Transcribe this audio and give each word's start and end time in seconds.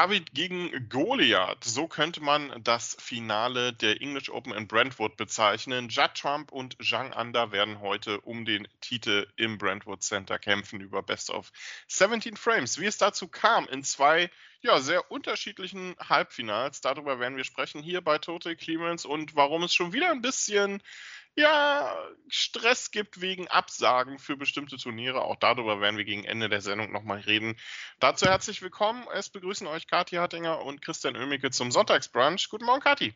David 0.00 0.32
gegen 0.32 0.88
Goliath, 0.88 1.62
so 1.62 1.86
könnte 1.86 2.22
man 2.22 2.62
das 2.64 2.96
Finale 2.98 3.74
der 3.74 4.00
English 4.00 4.30
Open 4.30 4.54
in 4.54 4.66
Brentwood 4.66 5.18
bezeichnen. 5.18 5.90
Judd 5.90 6.14
Trump 6.14 6.52
und 6.52 6.78
Zhang 6.82 7.12
Anda 7.12 7.52
werden 7.52 7.80
heute 7.80 8.18
um 8.22 8.46
den 8.46 8.66
Titel 8.80 9.26
im 9.36 9.58
Brentwood 9.58 10.02
Center 10.02 10.38
kämpfen 10.38 10.80
über 10.80 11.02
Best 11.02 11.28
of 11.28 11.52
17 11.88 12.38
Frames. 12.38 12.80
Wie 12.80 12.86
es 12.86 12.96
dazu 12.96 13.28
kam 13.28 13.68
in 13.68 13.84
zwei 13.84 14.30
ja, 14.62 14.80
sehr 14.80 15.10
unterschiedlichen 15.10 15.94
Halbfinals, 15.98 16.80
darüber 16.80 17.18
werden 17.18 17.36
wir 17.36 17.44
sprechen 17.44 17.82
hier 17.82 18.00
bei 18.00 18.16
Total 18.16 18.56
Clearance 18.56 19.06
und 19.06 19.36
warum 19.36 19.64
es 19.64 19.74
schon 19.74 19.92
wieder 19.92 20.10
ein 20.10 20.22
bisschen 20.22 20.82
ja, 21.36 21.96
Stress 22.28 22.90
gibt 22.90 23.20
wegen 23.20 23.48
Absagen 23.48 24.18
für 24.18 24.36
bestimmte 24.36 24.76
Turniere. 24.76 25.22
Auch 25.22 25.36
darüber 25.36 25.80
werden 25.80 25.96
wir 25.96 26.04
gegen 26.04 26.24
Ende 26.24 26.48
der 26.48 26.60
Sendung 26.60 26.92
nochmal 26.92 27.20
reden. 27.20 27.56
Dazu 27.98 28.26
herzlich 28.26 28.62
willkommen. 28.62 29.06
Es 29.14 29.30
begrüßen 29.30 29.66
euch 29.66 29.86
Kathi 29.86 30.16
Hartinger 30.16 30.62
und 30.62 30.82
Christian 30.82 31.16
Oemicke 31.16 31.50
zum 31.50 31.70
Sonntagsbrunch. 31.70 32.48
Guten 32.50 32.64
Morgen, 32.64 32.80
Kathi. 32.80 33.14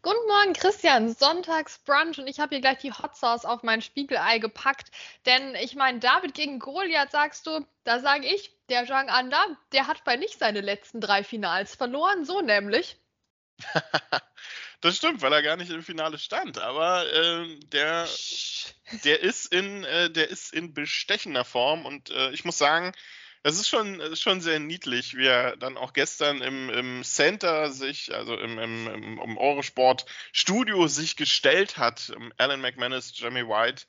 Guten 0.00 0.26
Morgen, 0.26 0.54
Christian. 0.54 1.12
Sonntagsbrunch 1.12 2.18
und 2.18 2.26
ich 2.26 2.40
habe 2.40 2.54
hier 2.54 2.62
gleich 2.62 2.78
die 2.78 2.92
Hot 2.92 3.16
Sauce 3.16 3.44
auf 3.44 3.62
mein 3.62 3.82
Spiegelei 3.82 4.38
gepackt. 4.38 4.90
Denn 5.26 5.54
ich 5.56 5.74
meine, 5.74 5.98
David 5.98 6.34
gegen 6.34 6.58
Goliath 6.58 7.10
sagst 7.10 7.46
du, 7.46 7.66
da 7.84 8.00
sage 8.00 8.26
ich, 8.26 8.50
der 8.70 8.86
Zhang 8.86 9.10
Anda, 9.10 9.44
der 9.72 9.86
hat 9.86 10.04
bei 10.04 10.16
nicht 10.16 10.38
seine 10.38 10.62
letzten 10.62 11.00
drei 11.00 11.22
Finals 11.22 11.74
verloren, 11.74 12.24
so 12.24 12.40
nämlich. 12.40 12.96
Das 14.80 14.96
stimmt, 14.96 15.22
weil 15.22 15.32
er 15.32 15.42
gar 15.42 15.56
nicht 15.56 15.70
im 15.70 15.82
Finale 15.82 16.18
stand. 16.18 16.58
Aber 16.58 17.04
äh, 17.12 17.58
der, 17.72 18.08
der, 19.04 19.20
ist 19.20 19.52
in, 19.52 19.84
äh, 19.84 20.10
der 20.10 20.28
ist 20.28 20.52
in 20.52 20.72
bestechender 20.72 21.44
Form 21.44 21.84
und 21.84 22.10
äh, 22.10 22.30
ich 22.30 22.44
muss 22.44 22.58
sagen, 22.58 22.92
es 23.42 23.58
ist 23.58 23.68
schon, 23.68 24.00
ist 24.00 24.20
schon 24.20 24.40
sehr 24.40 24.58
niedlich, 24.58 25.16
wie 25.16 25.26
er 25.26 25.56
dann 25.56 25.76
auch 25.76 25.92
gestern 25.92 26.42
im, 26.42 26.70
im 26.70 27.04
Center 27.04 27.70
sich, 27.70 28.14
also 28.14 28.36
im, 28.36 28.58
im, 28.58 28.86
im, 28.88 29.20
im 29.20 29.38
Eurosport 29.38 30.06
Studio 30.32 30.86
sich 30.88 31.16
gestellt 31.16 31.78
hat. 31.78 32.12
Alan 32.36 32.60
McManus, 32.60 33.12
Jeremy 33.16 33.46
White 33.46 33.86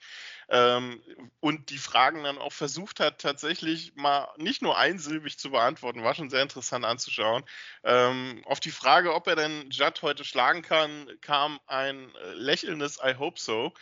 ähm, 0.50 1.02
und 1.40 1.70
die 1.70 1.78
Fragen 1.78 2.24
dann 2.24 2.38
auch 2.40 2.54
versucht 2.54 3.00
hat, 3.00 3.22
tatsächlich 3.22 3.96
mal 3.96 4.28
nicht 4.38 4.62
nur 4.62 4.78
einsilbig 4.78 5.38
zu 5.38 5.52
beantworten, 5.52 6.04
war 6.04 6.16
schon 6.16 6.30
sehr 6.30 6.42
interessant 6.42 6.86
anzuschauen. 6.86 7.44
Ähm, 7.84 8.42
auf 8.46 8.60
die 8.60 8.72
Frage, 8.72 9.14
ob 9.14 9.28
er 9.28 9.36
denn 9.36 9.70
Judd 9.70 10.02
heute 10.02 10.24
schlagen 10.26 10.62
kann, 10.64 11.08
kam 11.22 11.60
ein 11.68 12.14
äh, 12.16 12.34
lächelndes 12.34 13.00
I 13.04 13.16
hope 13.16 13.40
so. 13.40 13.74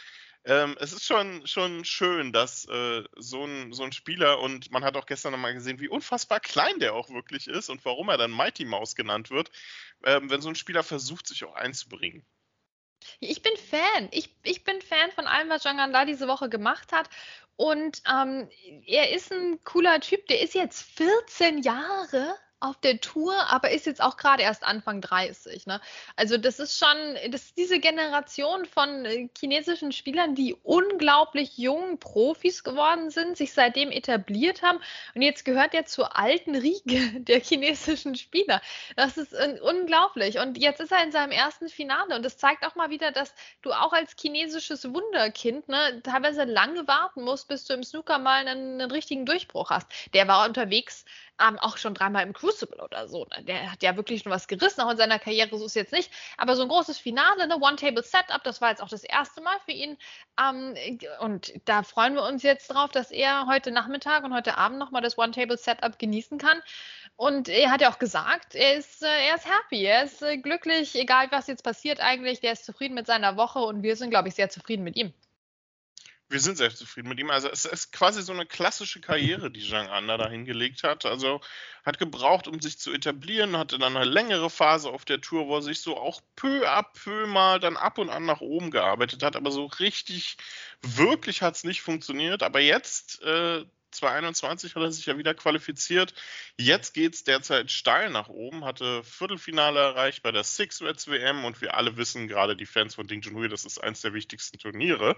Ähm, 0.44 0.78
es 0.80 0.94
ist 0.94 1.06
schon, 1.06 1.46
schon 1.46 1.84
schön, 1.84 2.32
dass 2.32 2.66
äh, 2.70 3.04
so, 3.18 3.44
ein, 3.44 3.74
so 3.74 3.84
ein 3.84 3.92
Spieler, 3.92 4.40
und 4.40 4.72
man 4.72 4.84
hat 4.84 4.96
auch 4.96 5.06
gestern 5.06 5.34
nochmal 5.34 5.54
gesehen, 5.54 5.80
wie 5.80 5.90
unfassbar 5.90 6.40
klein 6.40 6.80
der 6.80 6.94
auch 6.94 7.10
wirklich 7.10 7.48
ist 7.48 7.70
und 7.70 7.84
warum 7.84 8.10
er 8.10 8.18
dann 8.18 8.32
Mighty 8.32 8.64
Mouse 8.66 8.96
genannt 8.96 9.30
wird, 9.30 9.52
ähm, 10.06 10.30
wenn 10.30 10.42
so 10.42 10.50
ein 10.50 10.56
Spieler 10.56 10.84
versucht, 10.84 11.28
sich 11.28 11.44
auch 11.44 11.56
einzubringen. 11.56 12.26
Ich 13.20 13.42
bin 13.42 13.54
Fan. 13.58 14.10
Ich, 14.12 14.36
ich 14.44 14.64
bin 14.64 14.82
Fan 14.82 15.12
von 15.12 15.28
allem, 15.28 15.50
was 15.50 15.64
Jean 15.64 15.78
Ganda 15.78 16.06
diese 16.06 16.28
Woche 16.28 16.50
gemacht 16.50 16.92
hat. 16.92 17.10
Und 17.56 18.02
ähm, 18.08 18.50
er 18.86 19.12
ist 19.12 19.32
ein 19.32 19.64
cooler 19.64 20.00
Typ. 20.00 20.28
Der 20.28 20.42
ist 20.42 20.54
jetzt 20.54 20.84
14 20.98 21.64
Jahre 21.64 22.36
auf 22.60 22.80
der 22.82 23.00
Tour, 23.00 23.36
aber 23.50 23.72
ist 23.72 23.86
jetzt 23.86 24.02
auch 24.02 24.18
gerade 24.18 24.42
erst 24.42 24.64
Anfang 24.64 25.00
30. 25.02 25.68
Ne? 25.68 25.80
Also 26.16 26.38
das 26.38 26.60
ist 26.60 26.78
schon, 26.78 26.98
das 27.32 27.46
ist 27.46 27.58
diese 27.58 27.80
Generation 27.80 28.66
von 28.66 29.06
äh, 29.06 29.30
chinesischen 29.38 29.92
Spielern, 29.92 30.34
die 30.34 30.56
unglaublich 30.64 31.58
jungen 31.58 32.00
Profis 32.00 32.64
geworden 32.64 33.12
sind, 33.12 33.38
sich 33.38 33.54
seitdem 33.54 33.92
etabliert 33.92 34.64
haben 34.64 34.80
und 35.14 35.22
jetzt 35.22 35.46
gehört 35.46 35.76
er 35.76 35.86
zur 35.86 36.18
alten 36.18 36.56
Riege 36.56 37.20
der 37.20 37.40
chinesischen 37.42 38.16
Spieler. 38.16 38.62
Das 38.96 39.18
ist 39.18 39.34
äh, 39.34 39.60
unglaublich 39.62 40.40
und 40.40 40.58
jetzt 40.58 40.80
ist 40.80 40.92
er 40.92 41.04
in 41.04 41.12
seinem 41.12 41.32
ersten 41.32 41.70
Finale 41.70 42.16
und 42.16 42.24
das 42.24 42.38
zeigt 42.38 42.66
auch 42.66 42.76
mal 42.76 42.90
wieder, 42.90 43.12
dass 43.12 43.36
du 43.62 43.72
auch 43.72 43.94
als 43.94 44.16
chinesisches 44.20 44.92
Wunderkind 44.92 45.70
ne, 45.70 46.02
teilweise 46.02 46.44
lange 46.46 46.88
warten 46.88 47.24
musst, 47.24 47.48
bis 47.48 47.66
du 47.66 47.74
im 47.74 47.84
Snooker 47.84 48.18
mal 48.18 48.48
einen, 48.48 48.82
einen 48.82 48.92
richtigen 48.92 49.26
Durchbruch 49.26 49.70
hast. 49.70 49.88
Der 50.14 50.28
war 50.28 50.48
unterwegs 50.48 51.06
ähm, 51.42 51.60
auch 51.60 51.78
schon 51.78 51.94
dreimal 51.94 52.24
im 52.24 52.34
Crucible 52.34 52.84
oder 52.84 53.08
so. 53.08 53.26
Ne? 53.26 53.44
Der 53.44 53.72
hat 53.72 53.84
ja 53.84 53.96
wirklich 53.96 54.24
schon 54.24 54.32
was 54.32 54.48
gerissen, 54.48 54.82
auch 54.82 54.92
in 54.92 54.98
seiner 54.98 55.20
Karriere, 55.20 55.50
so 55.58 55.66
ist 55.66 55.72
es 55.72 55.76
jetzt 55.76 55.94
nicht. 55.94 56.12
Aber 56.38 56.56
so 56.56 56.64
ein 56.64 56.68
großes 56.68 56.98
Finale, 56.98 57.44
eine 57.44 57.58
One-Table-Setup, 57.58 58.44
das 58.44 58.62
war 58.62 58.70
jetzt 58.70 58.82
auch 58.82 58.90
das 58.90 59.04
erste 59.04 59.42
Mal 59.42 59.58
für 59.66 59.72
ihn. 59.72 59.98
Ähm, 60.40 60.76
und 61.20 61.54
da 61.66 61.84
freuen 61.84 62.16
wir 62.16 62.24
uns 62.24 62.44
jetzt 62.44 62.68
drauf, 62.68 62.92
dass 62.92 63.12
er 63.12 63.48
heute 63.48 63.72
Nachmittag 63.72 64.24
und 64.24 64.34
heute 64.34 64.58
Abend 64.58 64.80
nochmal 64.80 65.02
das 65.02 65.18
One-Table-Setup 65.18 66.00
genießen 66.00 66.38
kann. 66.38 66.62
Und 67.16 67.50
er 67.50 67.72
hat 67.72 67.82
ja 67.82 67.92
auch 67.92 68.00
gesagt, 68.00 68.56
er 68.56 68.76
ist, 68.76 69.04
äh, 69.04 69.28
er 69.28 69.36
ist 69.36 69.46
happy, 69.46 69.84
er 69.84 70.04
ist 70.04 70.22
äh, 70.22 70.38
glücklich, 70.38 70.96
egal 70.96 71.28
was 71.32 71.48
jetzt 71.48 71.64
passiert 71.64 72.00
eigentlich, 72.00 72.42
der 72.42 72.54
ist 72.54 72.66
zufrieden 72.66 72.94
mit 72.94 73.08
seiner 73.08 73.38
Woche 73.38 73.60
und 73.60 73.82
wir 73.84 73.96
sind, 73.96 74.12
glaube 74.12 74.28
ich, 74.28 74.36
sehr 74.36 74.50
zufrieden 74.50 74.84
mit 74.84 74.96
ihm 74.96 75.14
wir 76.30 76.40
sind 76.40 76.58
sehr 76.58 76.74
zufrieden 76.74 77.08
mit 77.08 77.20
ihm. 77.20 77.30
Also 77.30 77.50
es 77.50 77.66
ist 77.66 77.94
quasi 77.94 78.22
so 78.22 78.34
eine 78.34 78.46
klassische 78.46 79.00
Karriere, 79.00 79.50
die 79.50 79.68
Zhang 79.68 79.88
Anda 79.88 80.18
da 80.18 80.30
hingelegt 80.30 80.84
hat. 80.84 81.06
Also 81.06 81.40
hat 81.86 82.00
gebraucht, 82.00 82.48
um 82.48 82.60
sich 82.60 82.80
zu 82.80 82.92
etablieren, 82.92 83.58
hatte 83.58 83.80
dann 83.80 83.96
eine 83.96 84.10
längere 84.10 84.50
Phase 84.50 84.90
auf 84.90 85.06
der 85.06 85.22
Tour, 85.22 85.48
wo 85.48 85.56
er 85.56 85.62
sich 85.62 85.80
so 85.80 85.96
auch 85.98 86.22
peu 86.36 86.68
à 86.68 86.84
peu 86.84 87.28
mal 87.28 87.60
dann 87.60 87.78
ab 87.78 87.98
und 87.98 88.10
an 88.10 88.26
nach 88.26 88.42
oben 88.42 88.72
gearbeitet 88.72 89.24
hat. 89.24 89.36
Aber 89.38 89.52
so 89.52 89.66
richtig, 89.66 90.38
wirklich 90.82 91.42
hat 91.42 91.56
es 91.56 91.64
nicht 91.64 91.82
funktioniert. 91.82 92.44
Aber 92.44 92.60
jetzt 92.60 93.22
äh, 93.22 93.64
2021 93.98 94.76
hat 94.76 94.84
er 94.84 94.92
sich 94.92 95.06
ja 95.06 95.18
wieder 95.18 95.34
qualifiziert. 95.34 96.14
Jetzt 96.58 96.94
geht 96.94 97.14
es 97.16 97.24
derzeit 97.24 97.72
steil 97.72 98.10
nach 98.10 98.30
oben, 98.30 98.66
hatte 98.66 99.04
Viertelfinale 99.04 99.80
erreicht 99.80 100.24
bei 100.24 100.32
der 100.32 100.44
Six 100.44 100.82
Reds 100.82 101.08
WM 101.08 101.46
und 101.46 101.62
wir 101.62 101.76
alle 101.76 101.98
wissen, 101.98 102.28
gerade 102.28 102.56
die 102.56 102.66
Fans 102.66 102.96
von 102.96 103.08
Ding 103.08 103.22
Junhui, 103.22 103.50
das 103.50 103.66
ist 103.66 103.84
eines 103.84 104.02
der 104.02 104.14
wichtigsten 104.14 104.58
Turniere 104.58 105.18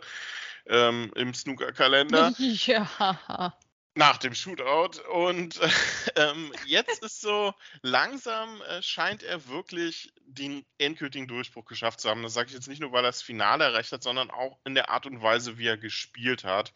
ähm, 0.66 1.12
im 1.16 1.34
Snooker-Kalender. 1.34 2.34
Ja. 2.40 3.54
Nach 3.96 4.18
dem 4.18 4.34
Shootout. 4.34 5.02
Und 5.12 5.60
ähm, 6.16 6.54
jetzt 6.66 7.04
ist 7.04 7.22
so, 7.22 7.54
langsam 7.82 8.62
äh, 8.62 8.82
scheint 8.82 9.24
er 9.24 9.48
wirklich 9.48 10.14
den 10.26 10.66
endgültigen 10.78 11.28
Durchbruch 11.28 11.66
geschafft 11.66 12.00
zu 12.00 12.10
haben. 12.10 12.24
Das 12.24 12.34
sage 12.34 12.48
ich 12.50 12.54
jetzt 12.54 12.68
nicht 12.68 12.82
nur, 12.82 12.92
weil 12.92 13.04
er 13.04 13.10
das 13.10 13.22
Finale 13.22 13.66
erreicht 13.66 13.92
hat, 13.92 14.04
sondern 14.04 14.30
auch 14.30 14.60
in 14.64 14.76
der 14.76 14.90
Art 14.90 15.06
und 15.06 15.22
Weise, 15.22 15.58
wie 15.58 15.68
er 15.68 15.78
gespielt 15.78 16.44
hat. 16.44 16.72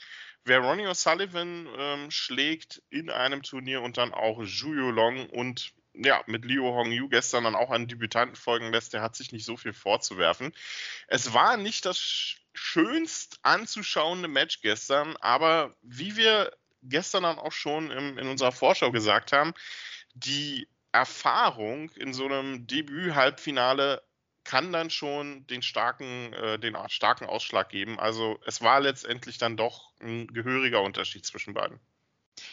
Wer 0.46 0.59
Ronnie 0.59 0.88
O'Sullivan 0.88 1.68
ähm, 1.78 2.12
schlägt 2.12 2.81
in 2.90 3.09
einem 3.09 3.44
Turnier 3.44 3.81
und 3.81 3.98
dann 3.98 4.14
auch 4.14 4.44
Zhu 4.46 4.72
Long 4.74 5.30
und 5.30 5.74
ja, 5.94 6.24
mit 6.26 6.44
Liu 6.46 6.64
Hongyu 6.64 7.08
gestern 7.08 7.44
dann 7.44 7.56
auch 7.56 7.70
einen 7.70 7.88
Debütanten 7.88 8.36
folgen 8.36 8.72
lässt, 8.72 8.94
der 8.94 9.02
hat 9.02 9.16
sich 9.16 9.31
nicht 9.31 9.46
so 9.46 9.58
viel 9.58 9.74
vorzuwerfen. 9.74 10.54
Es 11.08 11.34
war 11.34 11.58
nicht 11.58 11.86
das 11.86 12.36
schönst 12.54 13.40
anzuschauende 13.44 14.28
Match 14.28 14.62
gestern, 14.62 15.16
aber 15.18 15.76
wie 15.81 16.16
wir 16.16 16.52
gestern 16.81 17.24
dann 17.24 17.40
auch 17.40 17.52
schon 17.52 17.92
im, 17.92 18.18
in 18.18 18.28
unserer 18.28 18.52
Vorschau 18.52 18.92
gesagt 18.92 19.31
haben, 19.31 19.54
die 20.14 20.68
Erfahrung 20.92 21.90
in 21.92 22.14
so 22.14 22.25
einem 22.25 22.68
Debüt-Halbfinale 22.68 24.04
kann 24.44 24.72
dann 24.72 24.90
schon 24.90 25.48
den 25.48 25.62
starken, 25.62 26.34
äh, 26.34 26.59
den 26.59 26.78
starken 26.90 27.26
Ausschlag 27.26 27.70
geben. 27.70 28.00
Also 28.00 28.40
es 28.46 28.62
war 28.62 28.81
letztendlich 28.81 29.38
dann 29.38 29.58
doch 29.58 29.92
ein 30.02 30.28
gehöriger 30.28 30.81
Unterschied 30.81 31.26
zwischen 31.26 31.54
beiden. 31.54 31.80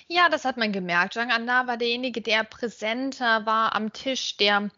Ja, 0.09 0.28
das 0.28 0.45
hat 0.45 0.56
man 0.56 0.73
gemerkt. 0.73 1.15
Zhang 1.15 1.31
Anda 1.31 1.67
war 1.67 1.77
derjenige, 1.77 2.21
der 2.21 2.45
präsenter 2.45 3.47
war 3.47 3.75
am 3.75 3.93
Tisch, 3.93 4.37
der 4.37 4.71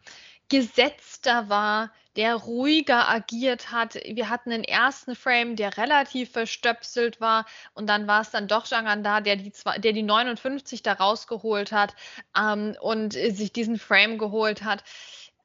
gesetzter 0.49 1.49
war, 1.49 1.91
der 2.17 2.34
ruhiger 2.34 3.09
agiert 3.09 3.73
hat. 3.73 3.94
Wir 3.94 4.29
hatten 4.29 4.50
den 4.50 4.64
ersten 4.64 5.17
Frame, 5.17 5.56
der 5.56 5.76
relativ 5.79 6.32
verstöpselt 6.32 7.20
war 7.20 7.47
und 7.73 7.87
dann 7.87 8.06
war 8.06 8.20
es 8.20 8.31
dann 8.31 8.49
doch 8.49 8.64
Zhang 8.64 8.87
Anda, 8.87 9.20
der 9.20 9.37
die, 9.37 9.53
der 9.79 9.93
die 9.93 10.03
59 10.03 10.82
da 10.82 10.93
rausgeholt 10.93 11.73
hat 11.73 11.94
ähm, 12.38 12.76
und 12.81 13.14
sich 13.14 13.53
diesen 13.53 13.79
Frame 13.79 14.19
geholt 14.19 14.62
hat 14.62 14.85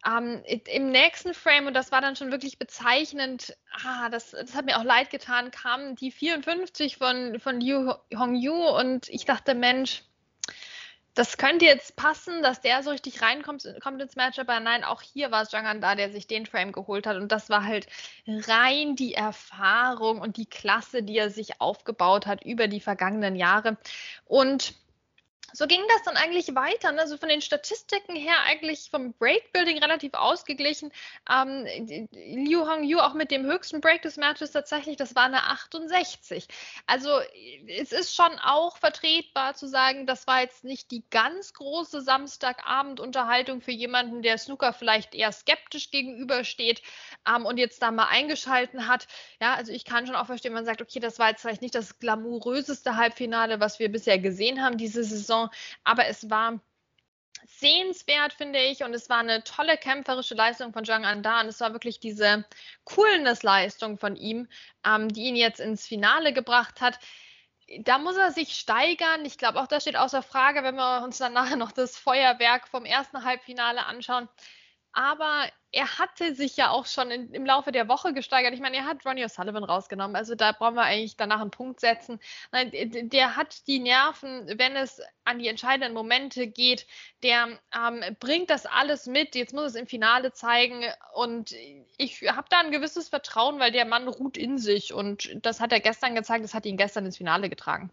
ähm, 0.08 0.44
im 0.46 0.90
nächsten 0.90 1.34
Frame, 1.34 1.68
und 1.68 1.74
das 1.74 1.92
war 1.92 2.02
dann 2.02 2.16
schon 2.16 2.32
wirklich 2.32 2.58
bezeichnend, 2.58 3.58
ah, 3.84 4.10
das, 4.10 4.32
das 4.32 4.56
hat 4.56 4.66
mir 4.66 4.80
auch 4.80 4.84
leid 4.84 5.10
getan, 5.10 5.52
kam 5.52 5.96
die 5.96 6.12
54 6.12 6.98
von, 6.98 7.40
von 7.40 7.60
Liu 7.60 7.94
Hongyu 8.16 8.54
und 8.54 9.10
ich 9.10 9.26
dachte, 9.26 9.54
Mensch, 9.54 10.04
das 11.18 11.38
könnte 11.38 11.66
jetzt 11.66 11.96
passen, 11.96 12.44
dass 12.44 12.62
der 12.62 12.84
so 12.84 12.92
richtig 12.92 13.24
reinkommt 13.24 13.68
kommt 13.82 14.02
ins 14.02 14.16
Match, 14.16 14.38
aber 14.38 14.60
nein, 14.60 14.84
auch 14.84 15.02
hier 15.02 15.32
war 15.32 15.42
es 15.42 15.52
Jangan 15.52 15.82
da, 15.82 15.96
der 15.96 16.12
sich 16.12 16.28
den 16.28 16.46
Frame 16.46 16.72
geholt 16.72 17.08
hat 17.08 17.18
und 17.18 17.32
das 17.32 17.50
war 17.50 17.66
halt 17.66 17.88
rein 18.28 18.96
die 18.96 19.16
Erfahrung 19.16 20.22
und 20.22 20.38
die 20.38 20.46
Klasse, 20.46 21.02
die 21.02 21.18
er 21.18 21.32
sich 21.32 21.60
aufgebaut 21.60 22.28
hat 22.28 22.46
über 22.46 22.68
die 22.68 22.80
vergangenen 22.80 23.36
Jahre. 23.36 23.78
Und 24.26 24.76
so 25.58 25.66
ging 25.66 25.82
das 25.90 26.04
dann 26.04 26.18
eigentlich 26.18 26.54
weiter. 26.54 26.92
Ne? 26.92 27.02
Also 27.02 27.18
von 27.18 27.30
den 27.30 27.42
Statistiken 27.42 28.16
her 28.16 28.36
eigentlich 28.46 28.90
vom 28.92 29.14
Breakbuilding 29.14 29.80
relativ 29.80 30.14
ausgeglichen. 30.14 30.92
Ähm, 31.28 31.66
Liu 32.12 32.68
Hongyu 32.68 33.00
auch 33.00 33.16
mit 33.16 33.32
dem 33.32 33.44
höchsten 33.44 33.82
Break 33.82 34.04
des 34.04 34.18
Matches 34.18 34.52
tatsächlich, 34.52 34.98
das 34.98 35.16
war 35.16 35.24
eine 35.24 35.42
68. 35.46 36.48
Also 36.86 37.10
es 37.68 37.92
ist 37.92 38.14
schon 38.14 38.38
auch 38.38 38.78
vertretbar 38.78 39.56
zu 39.56 39.68
sagen, 39.68 40.06
das 40.06 40.28
war 40.28 40.42
jetzt 40.42 40.64
nicht 40.64 40.92
die 40.92 41.04
ganz 41.10 41.54
große 41.54 42.02
Samstagabend-Unterhaltung 42.02 43.62
für 43.62 43.72
jemanden, 43.72 44.22
der 44.22 44.38
Snooker 44.38 44.74
vielleicht 44.74 45.16
eher 45.16 45.32
skeptisch 45.32 45.90
gegenübersteht 45.90 46.84
ähm, 47.28 47.48
und 47.48 47.58
jetzt 47.58 47.82
da 47.82 47.90
mal 47.90 48.10
eingeschalten 48.10 48.88
hat. 48.88 49.08
Ja, 49.42 49.56
also 49.56 49.72
ich 49.72 49.86
kann 49.86 50.06
schon 50.06 50.16
auch 50.16 50.28
verstehen, 50.28 50.54
man 50.54 50.66
sagt, 50.66 50.84
okay, 50.84 51.00
das 51.00 51.18
war 51.18 51.30
jetzt 51.30 51.42
vielleicht 51.42 51.64
nicht 51.64 51.74
das 51.74 51.98
glamouröseste 51.98 52.96
Halbfinale, 52.96 53.60
was 53.60 53.80
wir 53.80 53.92
bisher 53.92 54.20
gesehen 54.20 54.62
haben 54.62 54.78
diese 54.78 55.04
Saison, 55.04 55.47
aber 55.84 56.08
es 56.08 56.30
war 56.30 56.60
sehenswert, 57.46 58.34
finde 58.34 58.60
ich. 58.60 58.84
Und 58.84 58.94
es 58.94 59.10
war 59.10 59.20
eine 59.20 59.44
tolle 59.44 59.78
kämpferische 59.78 60.36
Leistung 60.36 60.74
von 60.74 60.86
Zhang 60.86 61.06
Anda. 61.06 61.42
Und 61.42 61.48
es 61.48 61.60
war 61.60 61.74
wirklich 61.74 62.00
diese 62.00 62.46
Coolness-Leistung 62.86 63.98
von 63.98 64.16
ihm, 64.16 64.48
ähm, 64.86 65.10
die 65.10 65.26
ihn 65.26 65.36
jetzt 65.36 65.60
ins 65.60 65.88
Finale 65.88 66.34
gebracht 66.34 66.82
hat. 66.82 67.00
Da 67.80 67.98
muss 67.98 68.16
er 68.16 68.32
sich 68.32 68.54
steigern. 68.54 69.26
Ich 69.26 69.38
glaube, 69.38 69.60
auch 69.60 69.68
das 69.68 69.84
steht 69.84 69.98
außer 69.98 70.24
Frage, 70.24 70.64
wenn 70.64 70.76
wir 70.76 71.04
uns 71.04 71.18
dann 71.18 71.34
nachher 71.34 71.58
noch 71.58 71.72
das 71.72 71.98
Feuerwerk 71.98 72.68
vom 72.68 72.86
ersten 72.86 73.24
Halbfinale 73.24 73.86
anschauen 73.86 74.30
aber 74.98 75.48
er 75.72 76.00
hatte 76.00 76.34
sich 76.34 76.58
ja 76.58 76.72
auch 76.72 76.88
schon 76.88 77.12
in, 77.12 77.32
im 77.32 77.46
Laufe 77.46 77.72
der 77.72 77.88
Woche 77.88 78.16
gesteigert. 78.16 78.56
Ich 78.56 78.62
meine, 78.62 78.78
er 78.78 78.86
hat 78.86 79.06
Ronnie 79.06 79.24
O'Sullivan 79.24 79.64
rausgenommen, 79.64 80.16
also 80.16 80.34
da 80.34 80.54
brauchen 80.54 80.74
wir 80.74 80.86
eigentlich 80.86 81.16
danach 81.16 81.40
einen 81.40 81.52
Punkt 81.52 81.80
setzen. 81.80 82.20
Nein, 82.52 82.72
der 82.74 83.36
hat 83.36 83.68
die 83.68 83.78
Nerven, 83.78 84.48
wenn 84.58 84.76
es 84.76 85.00
an 85.24 85.38
die 85.38 85.50
entscheidenden 85.50 85.94
Momente 85.94 86.48
geht, 86.48 86.88
der 87.22 87.60
ähm, 87.76 88.16
bringt 88.20 88.50
das 88.50 88.66
alles 88.66 89.06
mit. 89.06 89.36
Jetzt 89.36 89.54
muss 89.54 89.66
es 89.66 89.76
im 89.76 89.86
Finale 89.86 90.34
zeigen 90.34 90.84
und 91.14 91.54
ich 91.98 92.22
habe 92.28 92.48
da 92.50 92.62
ein 92.62 92.72
gewisses 92.72 93.10
Vertrauen, 93.10 93.60
weil 93.60 93.72
der 93.72 93.86
Mann 93.86 94.08
ruht 94.08 94.36
in 94.36 94.58
sich 94.58 94.94
und 94.94 95.30
das 95.46 95.60
hat 95.60 95.72
er 95.74 95.80
gestern 95.80 96.16
gezeigt, 96.16 96.44
das 96.44 96.56
hat 96.56 96.66
ihn 96.66 96.76
gestern 96.76 97.06
ins 97.06 97.18
Finale 97.18 97.50
getragen. 97.50 97.92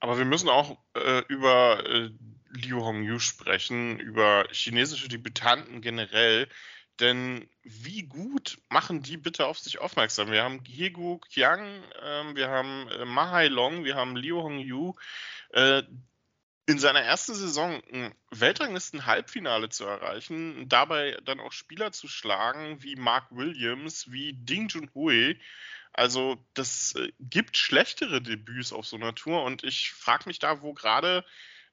Aber 0.00 0.16
wir 0.16 0.24
müssen 0.24 0.48
auch 0.48 0.78
äh, 0.94 1.22
über 1.28 1.84
äh, 1.84 2.10
Liu 2.50 2.84
Hongyu 2.84 3.18
sprechen, 3.18 3.98
über 3.98 4.46
chinesische 4.50 5.08
Debütanten 5.08 5.80
generell. 5.80 6.48
Denn 7.00 7.48
wie 7.62 8.04
gut 8.04 8.58
machen 8.70 9.02
die 9.02 9.18
bitte 9.18 9.46
auf 9.46 9.58
sich 9.58 9.78
aufmerksam? 9.78 10.30
Wir 10.30 10.42
haben 10.42 10.64
Hiegu 10.64 11.18
Qiang, 11.18 11.82
äh, 12.02 12.34
wir 12.34 12.48
haben 12.48 12.88
äh, 12.88 13.04
Mahai 13.04 13.48
Long, 13.48 13.84
wir 13.84 13.96
haben 13.96 14.16
Liu 14.16 14.42
Hongyu. 14.42 14.94
Äh, 15.50 15.82
in 16.68 16.78
seiner 16.78 17.00
ersten 17.00 17.34
Saison 17.34 17.80
ein 17.92 18.12
Weltranglisten-Halbfinale 18.30 19.68
zu 19.68 19.84
erreichen, 19.84 20.68
dabei 20.68 21.16
dann 21.24 21.38
auch 21.38 21.52
Spieler 21.52 21.92
zu 21.92 22.08
schlagen 22.08 22.82
wie 22.82 22.96
Mark 22.96 23.26
Williams, 23.30 24.10
wie 24.10 24.32
Ding 24.32 24.68
Junhui. 24.68 25.40
Also 25.92 26.44
das 26.54 26.94
äh, 26.96 27.12
gibt 27.20 27.56
schlechtere 27.56 28.20
Debüts 28.20 28.72
auf 28.72 28.86
so 28.86 28.96
einer 28.96 29.14
Tour 29.14 29.44
und 29.44 29.64
ich 29.64 29.92
frage 29.92 30.24
mich 30.26 30.38
da, 30.38 30.60
wo 30.60 30.74
gerade 30.74 31.24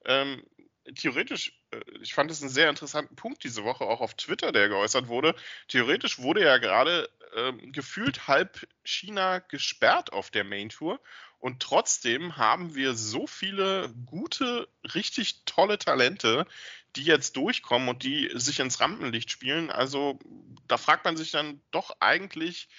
ähm, 0.05 0.43
theoretisch, 0.95 1.53
äh, 1.71 1.79
ich 2.01 2.13
fand 2.13 2.31
es 2.31 2.41
einen 2.41 2.51
sehr 2.51 2.69
interessanten 2.69 3.15
Punkt 3.15 3.43
diese 3.43 3.63
Woche 3.63 3.85
auch 3.85 4.01
auf 4.01 4.13
Twitter, 4.15 4.51
der 4.51 4.69
geäußert 4.69 5.07
wurde. 5.07 5.35
Theoretisch 5.67 6.19
wurde 6.19 6.43
ja 6.43 6.57
gerade 6.57 7.09
ähm, 7.35 7.71
gefühlt 7.71 8.27
halb 8.27 8.67
China 8.83 9.39
gesperrt 9.39 10.13
auf 10.13 10.29
der 10.29 10.43
Main 10.43 10.69
Tour 10.69 10.99
und 11.43 11.61
trotzdem 11.61 12.37
haben 12.37 12.73
wir 12.73 12.93
so 12.93 13.27
viele 13.27 13.93
gute, 14.05 14.69
richtig 14.93 15.43
tolle 15.43 15.77
Talente, 15.77 16.47
die 16.95 17.03
jetzt 17.03 17.35
durchkommen 17.35 17.89
und 17.89 18.03
die 18.03 18.31
sich 18.33 18.61
ins 18.61 18.79
Rampenlicht 18.79 19.29
spielen. 19.29 19.69
Also 19.69 20.19
da 20.69 20.77
fragt 20.77 21.03
man 21.03 21.17
sich 21.17 21.31
dann 21.31 21.61
doch 21.71 21.97
eigentlich, 21.99 22.69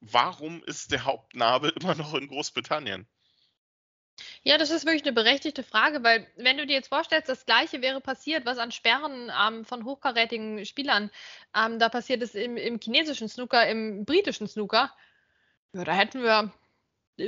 warum 0.00 0.64
ist 0.64 0.92
der 0.92 1.04
Hauptnabel 1.04 1.74
immer 1.80 1.94
noch 1.94 2.14
in 2.14 2.28
Großbritannien? 2.28 3.06
Ja, 4.42 4.58
das 4.58 4.70
ist 4.70 4.86
wirklich 4.86 5.04
eine 5.04 5.12
berechtigte 5.12 5.62
Frage, 5.62 6.02
weil 6.02 6.26
wenn 6.36 6.56
du 6.56 6.66
dir 6.66 6.74
jetzt 6.74 6.88
vorstellst, 6.88 7.28
das 7.28 7.46
Gleiche 7.46 7.82
wäre 7.82 8.00
passiert, 8.00 8.46
was 8.46 8.58
an 8.58 8.72
Sperren 8.72 9.30
ähm, 9.46 9.64
von 9.64 9.84
hochkarätigen 9.84 10.64
Spielern 10.64 11.10
ähm, 11.54 11.78
da 11.78 11.88
passiert 11.88 12.22
ist 12.22 12.34
im, 12.34 12.56
im 12.56 12.80
chinesischen 12.80 13.28
Snooker, 13.28 13.66
im 13.68 14.04
britischen 14.04 14.48
Snooker, 14.48 14.90
ja, 15.72 15.84
da 15.84 15.92
hätten 15.92 16.22
wir 16.22 16.52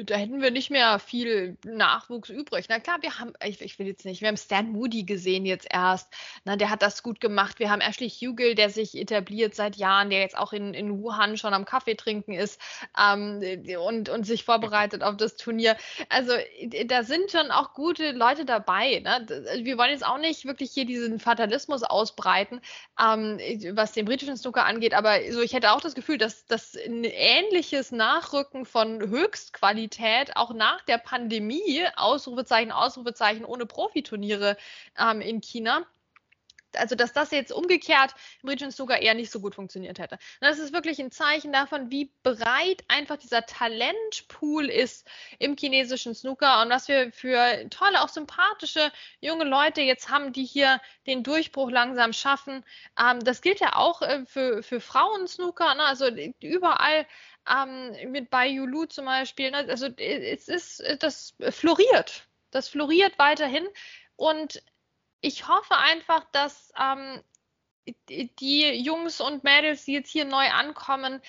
da 0.05 0.15
hätten 0.17 0.41
wir 0.41 0.51
nicht 0.51 0.71
mehr 0.71 0.99
viel 0.99 1.57
Nachwuchs 1.65 2.31
übrig. 2.31 2.67
Na 2.69 2.81
klar, 2.81 2.99
wir 3.03 3.19
haben, 3.19 3.33
ich, 3.45 3.61
ich 3.61 3.79
will 3.79 3.87
jetzt 3.87 4.05
nicht, 4.05 4.21
wir 4.21 4.29
haben 4.29 4.37
Stan 4.37 4.71
Moody 4.71 5.05
gesehen 5.05 5.45
jetzt 5.45 5.67
erst. 5.71 6.13
Na, 6.45 6.57
der 6.57 6.71
hat 6.71 6.83
das 6.83 7.03
gut 7.03 7.21
gemacht. 7.21 7.59
Wir 7.59 7.71
haben 7.71 7.81
Ashley 7.81 8.09
Hugel, 8.09 8.55
der 8.55 8.71
sich 8.71 8.97
etabliert 8.97 9.55
seit 9.55 9.77
Jahren, 9.77 10.11
der 10.11 10.21
jetzt 10.21 10.37
auch 10.37 10.53
in, 10.53 10.75
in 10.75 11.03
Wuhan 11.03 11.37
schon 11.37 11.55
am 11.55 11.65
Kaffee 11.65 11.95
trinken 11.95 12.33
ist 12.33 12.61
ähm, 12.99 13.43
und, 13.87 14.09
und 14.09 14.25
sich 14.25 14.45
vorbereitet 14.45 15.03
auf 15.03 15.17
das 15.17 15.37
Turnier. 15.37 15.77
Also 16.09 16.33
da 16.87 17.03
sind 17.03 17.31
schon 17.31 17.51
auch 17.51 17.75
gute 17.75 18.13
Leute 18.13 18.45
dabei. 18.45 19.01
Ne? 19.01 19.27
Wir 19.63 19.79
wollen 19.79 19.91
jetzt 19.91 20.07
auch 20.07 20.19
nicht 20.19 20.45
wirklich 20.45 20.73
hier 20.73 20.87
diesen 20.87 21.19
Fatalismus 21.19 21.83
ausbreiten, 21.83 22.61
ähm, 23.01 23.39
was 23.75 23.93
den 23.93 24.07
britischen 24.07 24.37
Snooker 24.37 24.65
angeht, 24.65 24.95
aber 24.95 25.19
so, 25.31 25.41
ich 25.41 25.53
hätte 25.53 25.73
auch 25.73 25.81
das 25.81 25.95
Gefühl, 25.95 26.19
dass, 26.19 26.47
dass 26.47 26.77
ein 26.77 27.05
ähnliches 27.05 27.93
Nachrücken 27.93 28.65
von 28.65 29.01
Höchstqualität 29.01 29.82
Qualität 29.83 30.37
auch 30.37 30.55
nach 30.55 30.83
der 30.83 30.99
Pandemie, 30.99 31.85
Ausrufezeichen, 31.97 32.71
Ausrufezeichen, 32.71 33.45
ohne 33.45 33.67
Profiturniere 33.67 34.57
ähm, 34.99 35.21
in 35.21 35.41
China 35.41 35.85
also 36.77 36.95
dass 36.95 37.13
das 37.13 37.31
jetzt 37.33 37.53
umgekehrt 37.53 38.15
im 38.43 38.49
Region 38.49 38.71
Snooker 38.71 39.01
eher 39.01 39.13
nicht 39.13 39.31
so 39.31 39.41
gut 39.41 39.55
funktioniert 39.55 39.99
hätte. 39.99 40.19
das 40.41 40.59
ist 40.59 40.73
wirklich 40.73 40.99
ein 41.01 41.11
Zeichen 41.11 41.53
davon, 41.53 41.91
wie 41.91 42.11
breit 42.23 42.83
einfach 42.89 43.17
dieser 43.17 43.45
Talentpool 43.45 44.71
ist 44.71 45.07
im 45.39 45.55
chinesischen 45.57 46.15
Snooker 46.15 46.63
und 46.63 46.71
was 46.71 46.89
wir 46.89 47.13
für 47.13 47.69
tolle, 47.71 48.03
auch 48.03 48.09
sympathische 48.09 48.91
junge 49.21 49.45
Leute 49.45 49.83
jetzt 49.83 50.09
haben, 50.09 50.33
die 50.33 50.45
hier 50.45 50.81
den 51.07 51.23
Durchbruch 51.23 51.71
langsam 51.71 52.13
schaffen. 52.13 52.65
Ähm, 52.99 53.21
das 53.21 53.43
gilt 53.43 53.61
ja 53.61 53.77
auch 53.77 54.03
äh, 54.03 54.25
für, 54.25 54.63
für 54.63 54.81
Frauen-Snooker, 54.81 55.75
ne? 55.75 55.85
also 55.85 56.07
überall 56.41 57.07
ähm, 57.49 58.11
mit 58.11 58.31
bei 58.31 58.47
Yulu 58.47 58.87
zum 58.87 59.07
Beispiel. 59.07 59.51
Ne? 59.51 59.67
Also 59.69 59.87
es 59.97 60.49
ist, 60.49 60.83
das 61.01 61.35
floriert. 61.51 62.29
Das 62.51 62.69
floriert 62.69 63.19
weiterhin. 63.19 63.67
Und 64.17 64.63
ich 65.21 65.49
hoffe 65.49 65.77
einfach, 65.77 66.25
dass 66.33 66.73
ähm, 66.79 67.23
die 68.09 68.73
Jungs 68.85 69.21
und 69.21 69.45
Mädels, 69.45 69.85
die 69.85 69.95
jetzt 69.95 70.11
hier 70.11 70.25
neu 70.25 70.49
ankommen, 70.51 71.21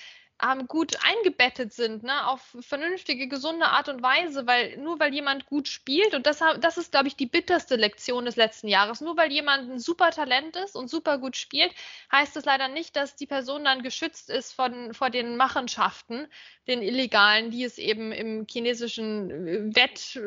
ähm, 0.42 0.68
gut 0.68 0.98
eingebettet 1.04 1.74
sind, 1.74 2.04
ne, 2.04 2.28
auf 2.28 2.56
vernünftige, 2.62 3.28
gesunde 3.28 3.68
Art 3.68 3.90
und 3.90 4.02
Weise, 4.02 4.48
weil 4.48 4.78
nur 4.78 5.00
weil 5.00 5.14
jemand 5.14 5.46
gut 5.46 5.68
spielt, 5.68 6.14
und 6.14 6.26
das, 6.26 6.40
das 6.60 6.78
ist, 6.78 6.92
glaube 6.92 7.08
ich, 7.08 7.16
die 7.16 7.26
bitterste 7.26 7.76
Lektion 7.76 8.26
des 8.26 8.36
letzten 8.36 8.68
Jahres, 8.68 9.02
nur 9.02 9.16
weil 9.18 9.32
jemand 9.32 9.70
ein 9.70 9.80
super 9.80 10.12
Talent 10.12 10.56
ist 10.58 10.76
und 10.76 10.90
super 10.90 11.18
gut 11.18 11.38
spielt, 11.38 11.74
heißt 12.12 12.36
es 12.36 12.46
leider 12.46 12.68
nicht, 12.68 12.96
dass 12.96 13.16
die 13.16 13.28
Person 13.28 13.64
dann 13.64 13.84
geschützt 13.84 14.30
ist 14.30 14.54
von, 14.54 14.94
vor 14.94 15.10
den 15.10 15.38
Machenschaften, 15.38 16.28
den 16.68 16.82
illegalen, 16.82 17.52
die 17.52 17.64
es 17.64 17.78
eben 17.78 18.12
im 18.12 18.48
chinesischen 18.50 19.30
äh, 19.48 19.76
Wett 19.76 20.20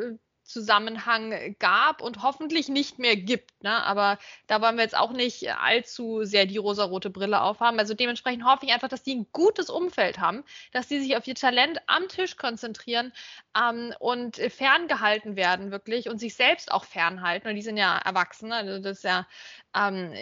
Zusammenhang 0.46 1.56
gab 1.58 2.00
und 2.00 2.22
hoffentlich 2.22 2.68
nicht 2.68 2.98
mehr 2.98 3.16
gibt. 3.16 3.62
Ne? 3.62 3.82
Aber 3.84 4.18
da 4.46 4.60
wollen 4.60 4.76
wir 4.76 4.84
jetzt 4.84 4.96
auch 4.96 5.12
nicht 5.12 5.50
allzu 5.50 6.24
sehr 6.24 6.46
die 6.46 6.56
rosarote 6.56 7.10
Brille 7.10 7.40
aufhaben. 7.40 7.78
Also 7.78 7.94
dementsprechend 7.94 8.44
hoffe 8.44 8.66
ich 8.66 8.72
einfach, 8.72 8.88
dass 8.88 9.02
die 9.02 9.14
ein 9.14 9.26
gutes 9.32 9.70
Umfeld 9.70 10.18
haben, 10.18 10.44
dass 10.72 10.88
die 10.88 11.00
sich 11.00 11.16
auf 11.16 11.26
ihr 11.26 11.34
Talent 11.34 11.80
am 11.86 12.08
Tisch 12.08 12.36
konzentrieren 12.36 13.12
ähm, 13.56 13.92
und 13.98 14.36
ferngehalten 14.36 15.36
werden 15.36 15.70
wirklich 15.70 16.08
und 16.08 16.18
sich 16.18 16.34
selbst 16.34 16.70
auch 16.70 16.84
fernhalten. 16.84 17.48
Und 17.48 17.56
die 17.56 17.62
sind 17.62 17.76
ja 17.76 17.98
erwachsen, 17.98 18.52
also 18.52 18.78
das 18.78 18.98
ist 18.98 19.04
ja 19.04 19.26
ähm, 19.74 20.12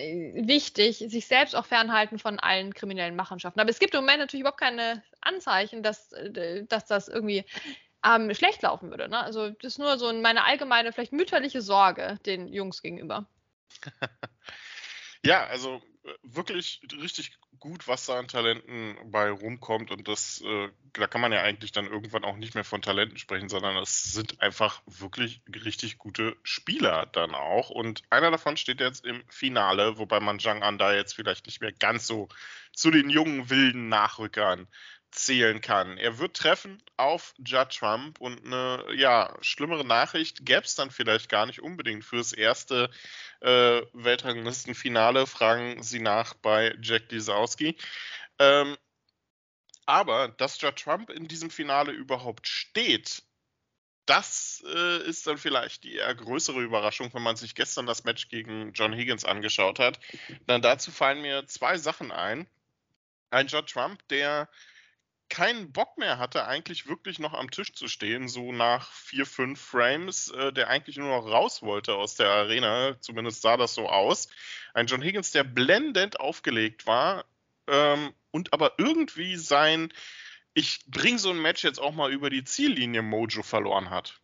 wichtig, 0.49 0.99
sich 0.99 1.27
selbst 1.27 1.55
auch 1.55 1.67
fernhalten 1.67 2.19
von 2.19 2.39
allen 2.41 2.75
kriminellen 2.75 3.15
Machenschaften. 3.15 3.61
Aber 3.61 3.71
es 3.71 3.79
gibt 3.79 3.95
im 3.95 4.01
Moment 4.01 4.19
natürlich 4.21 4.41
überhaupt 4.41 4.61
keine 4.61 5.03
Anzeichen, 5.21 5.83
dass, 5.83 6.13
äh, 6.13 6.65
dass 6.65 6.87
das 6.87 7.09
irgendwie 7.09 7.45
ähm, 8.05 8.35
schlecht 8.35 8.63
laufen 8.63 8.91
würde. 8.91 9.09
Ne? 9.09 9.19
Also 9.19 9.51
das 9.51 9.75
ist 9.75 9.79
nur 9.79 9.99
so 9.99 10.13
meine 10.13 10.45
allgemeine, 10.45 10.93
vielleicht 10.93 11.13
mütterliche 11.13 11.63
Sorge 11.63 12.19
den 12.27 12.49
Jungs 12.49 12.83
gegenüber. 12.83 13.27
ja, 15.25 15.47
also 15.47 15.83
äh, 16.05 16.13
wirklich 16.23 16.81
richtig 17.01 17.39
gut, 17.59 17.89
was 17.89 18.05
da 18.05 18.19
an 18.19 18.29
Talenten 18.29 18.97
bei 19.11 19.31
rumkommt 19.31 19.91
und 19.91 20.07
das, 20.07 20.43
äh, 20.43 20.69
da 20.93 21.07
kann 21.07 21.23
man 21.23 21.33
ja 21.33 21.41
eigentlich 21.41 21.73
dann 21.73 21.87
irgendwann 21.87 22.25
auch 22.25 22.37
nicht 22.37 22.55
mehr 22.55 22.65
von 22.65 22.83
Talenten 22.83 23.17
sprechen, 23.17 23.49
sondern 23.49 23.77
es 23.79 24.13
sind 24.13 24.43
einfach 24.43 24.83
wirklich 24.87 25.41
richtig 25.65 25.97
gute 25.97 26.37
Spieler 26.43 27.07
dann 27.07 27.35
auch 27.35 27.71
und 27.71 28.03
einer 28.11 28.31
davon 28.31 28.59
steht 28.59 28.81
jetzt 28.81 29.07
im 29.07 29.25
Finale, 29.31 29.97
wobei 29.97 30.21
man 30.21 30.41
Zhang 30.41 30.63
An 30.63 30.77
da 30.77 30.93
jetzt 30.93 31.15
vielleicht 31.15 31.47
nicht 31.47 31.63
mehr 31.63 31.73
ganz 31.73 32.07
so 32.07 32.29
zu 32.75 32.91
den 32.91 33.09
jungen 33.09 33.49
wilden 33.49 33.89
Nachrückern 33.89 34.69
zählen 35.15 35.61
kann. 35.61 35.97
Er 35.97 36.19
wird 36.19 36.37
treffen 36.37 36.83
auf 36.97 37.35
Judd 37.39 37.71
Trump 37.71 38.21
und 38.21 38.45
eine 38.45 38.85
ja, 38.95 39.37
schlimmere 39.41 39.85
Nachricht 39.85 40.45
gäbe 40.45 40.63
es 40.63 40.75
dann 40.75 40.91
vielleicht 40.91 41.29
gar 41.29 41.47
nicht 41.47 41.63
unbedingt 41.63 42.05
fürs 42.05 42.33
erste 42.33 42.91
äh, 43.41 43.83
Weltranglistenfinale. 43.93 45.27
Fragen 45.27 45.83
Sie 45.83 46.01
nach 46.01 46.35
bei 46.35 46.77
Jack 46.83 47.11
Lisowski. 47.11 47.77
Ähm, 48.39 48.77
aber 49.87 50.29
dass 50.29 50.61
Judd 50.61 50.77
Trump 50.77 51.11
in 51.11 51.29
diesem 51.29 51.51
Finale 51.51 51.93
überhaupt 51.93 52.49
steht, 52.49 53.23
das 54.07 54.63
äh, 54.67 55.03
ist 55.09 55.27
dann 55.27 55.39
vielleicht 55.39 55.85
die 55.85 55.95
eher 55.95 56.15
größere 56.15 56.61
Überraschung, 56.61 57.13
wenn 57.15 57.23
man 57.23 57.37
sich 57.37 57.55
gestern 57.55 57.87
das 57.87 58.05
Match 58.05 58.29
gegen 58.29 58.73
John 58.73 58.93
Higgins 58.93 59.25
angeschaut 59.25 59.79
hat. 59.79 59.99
Dann 60.47 60.61
dazu 60.61 60.91
fallen 60.91 61.23
mir 61.23 61.47
zwei 61.47 61.79
Sachen 61.79 62.13
ein. 62.13 62.47
Ein 63.31 63.47
Judd 63.47 63.69
Trump, 63.71 64.07
der 64.09 64.49
keinen 65.35 65.73
Bock 65.73 65.99
mehr 65.99 66.19
hatte, 66.19 66.47
eigentlich 66.47 66.87
wirklich 66.87 67.19
noch 67.19 67.35
am 67.35 67.51
Tisch 67.51 67.73
zu 67.73 67.89
stehen, 67.89 68.29
so 68.29 68.53
nach 68.53 68.93
vier, 68.93 69.27
fünf 69.27 69.61
Frames, 69.61 70.31
äh, 70.31 70.53
der 70.53 70.69
eigentlich 70.69 70.97
nur 70.97 71.09
noch 71.09 71.29
raus 71.29 71.61
wollte 71.61 71.95
aus 71.97 72.15
der 72.15 72.29
Arena. 72.29 73.01
Zumindest 73.01 73.43
sah 73.43 73.57
das 73.57 73.75
so 73.75 73.89
aus. 73.89 74.29
Ein 74.75 74.87
John 74.87 75.03
Higgins, 75.03 75.33
der 75.33 75.43
blendend 75.43 76.21
aufgelegt 76.21 76.87
war 76.87 77.25
ähm, 77.67 78.15
und 78.31 78.53
aber 78.53 78.75
irgendwie 78.79 79.37
sein 79.37 79.93
Ich 80.55 80.85
bring 80.87 81.19
so 81.19 81.31
ein 81.31 81.43
Match 81.43 81.65
jetzt 81.65 81.81
auch 81.81 81.93
mal 81.93 82.13
über 82.13 82.31
die 82.31 82.45
Ziellinie 82.45 83.03
Mojo 83.03 83.43
verloren 83.43 83.91
hat. 83.91 84.21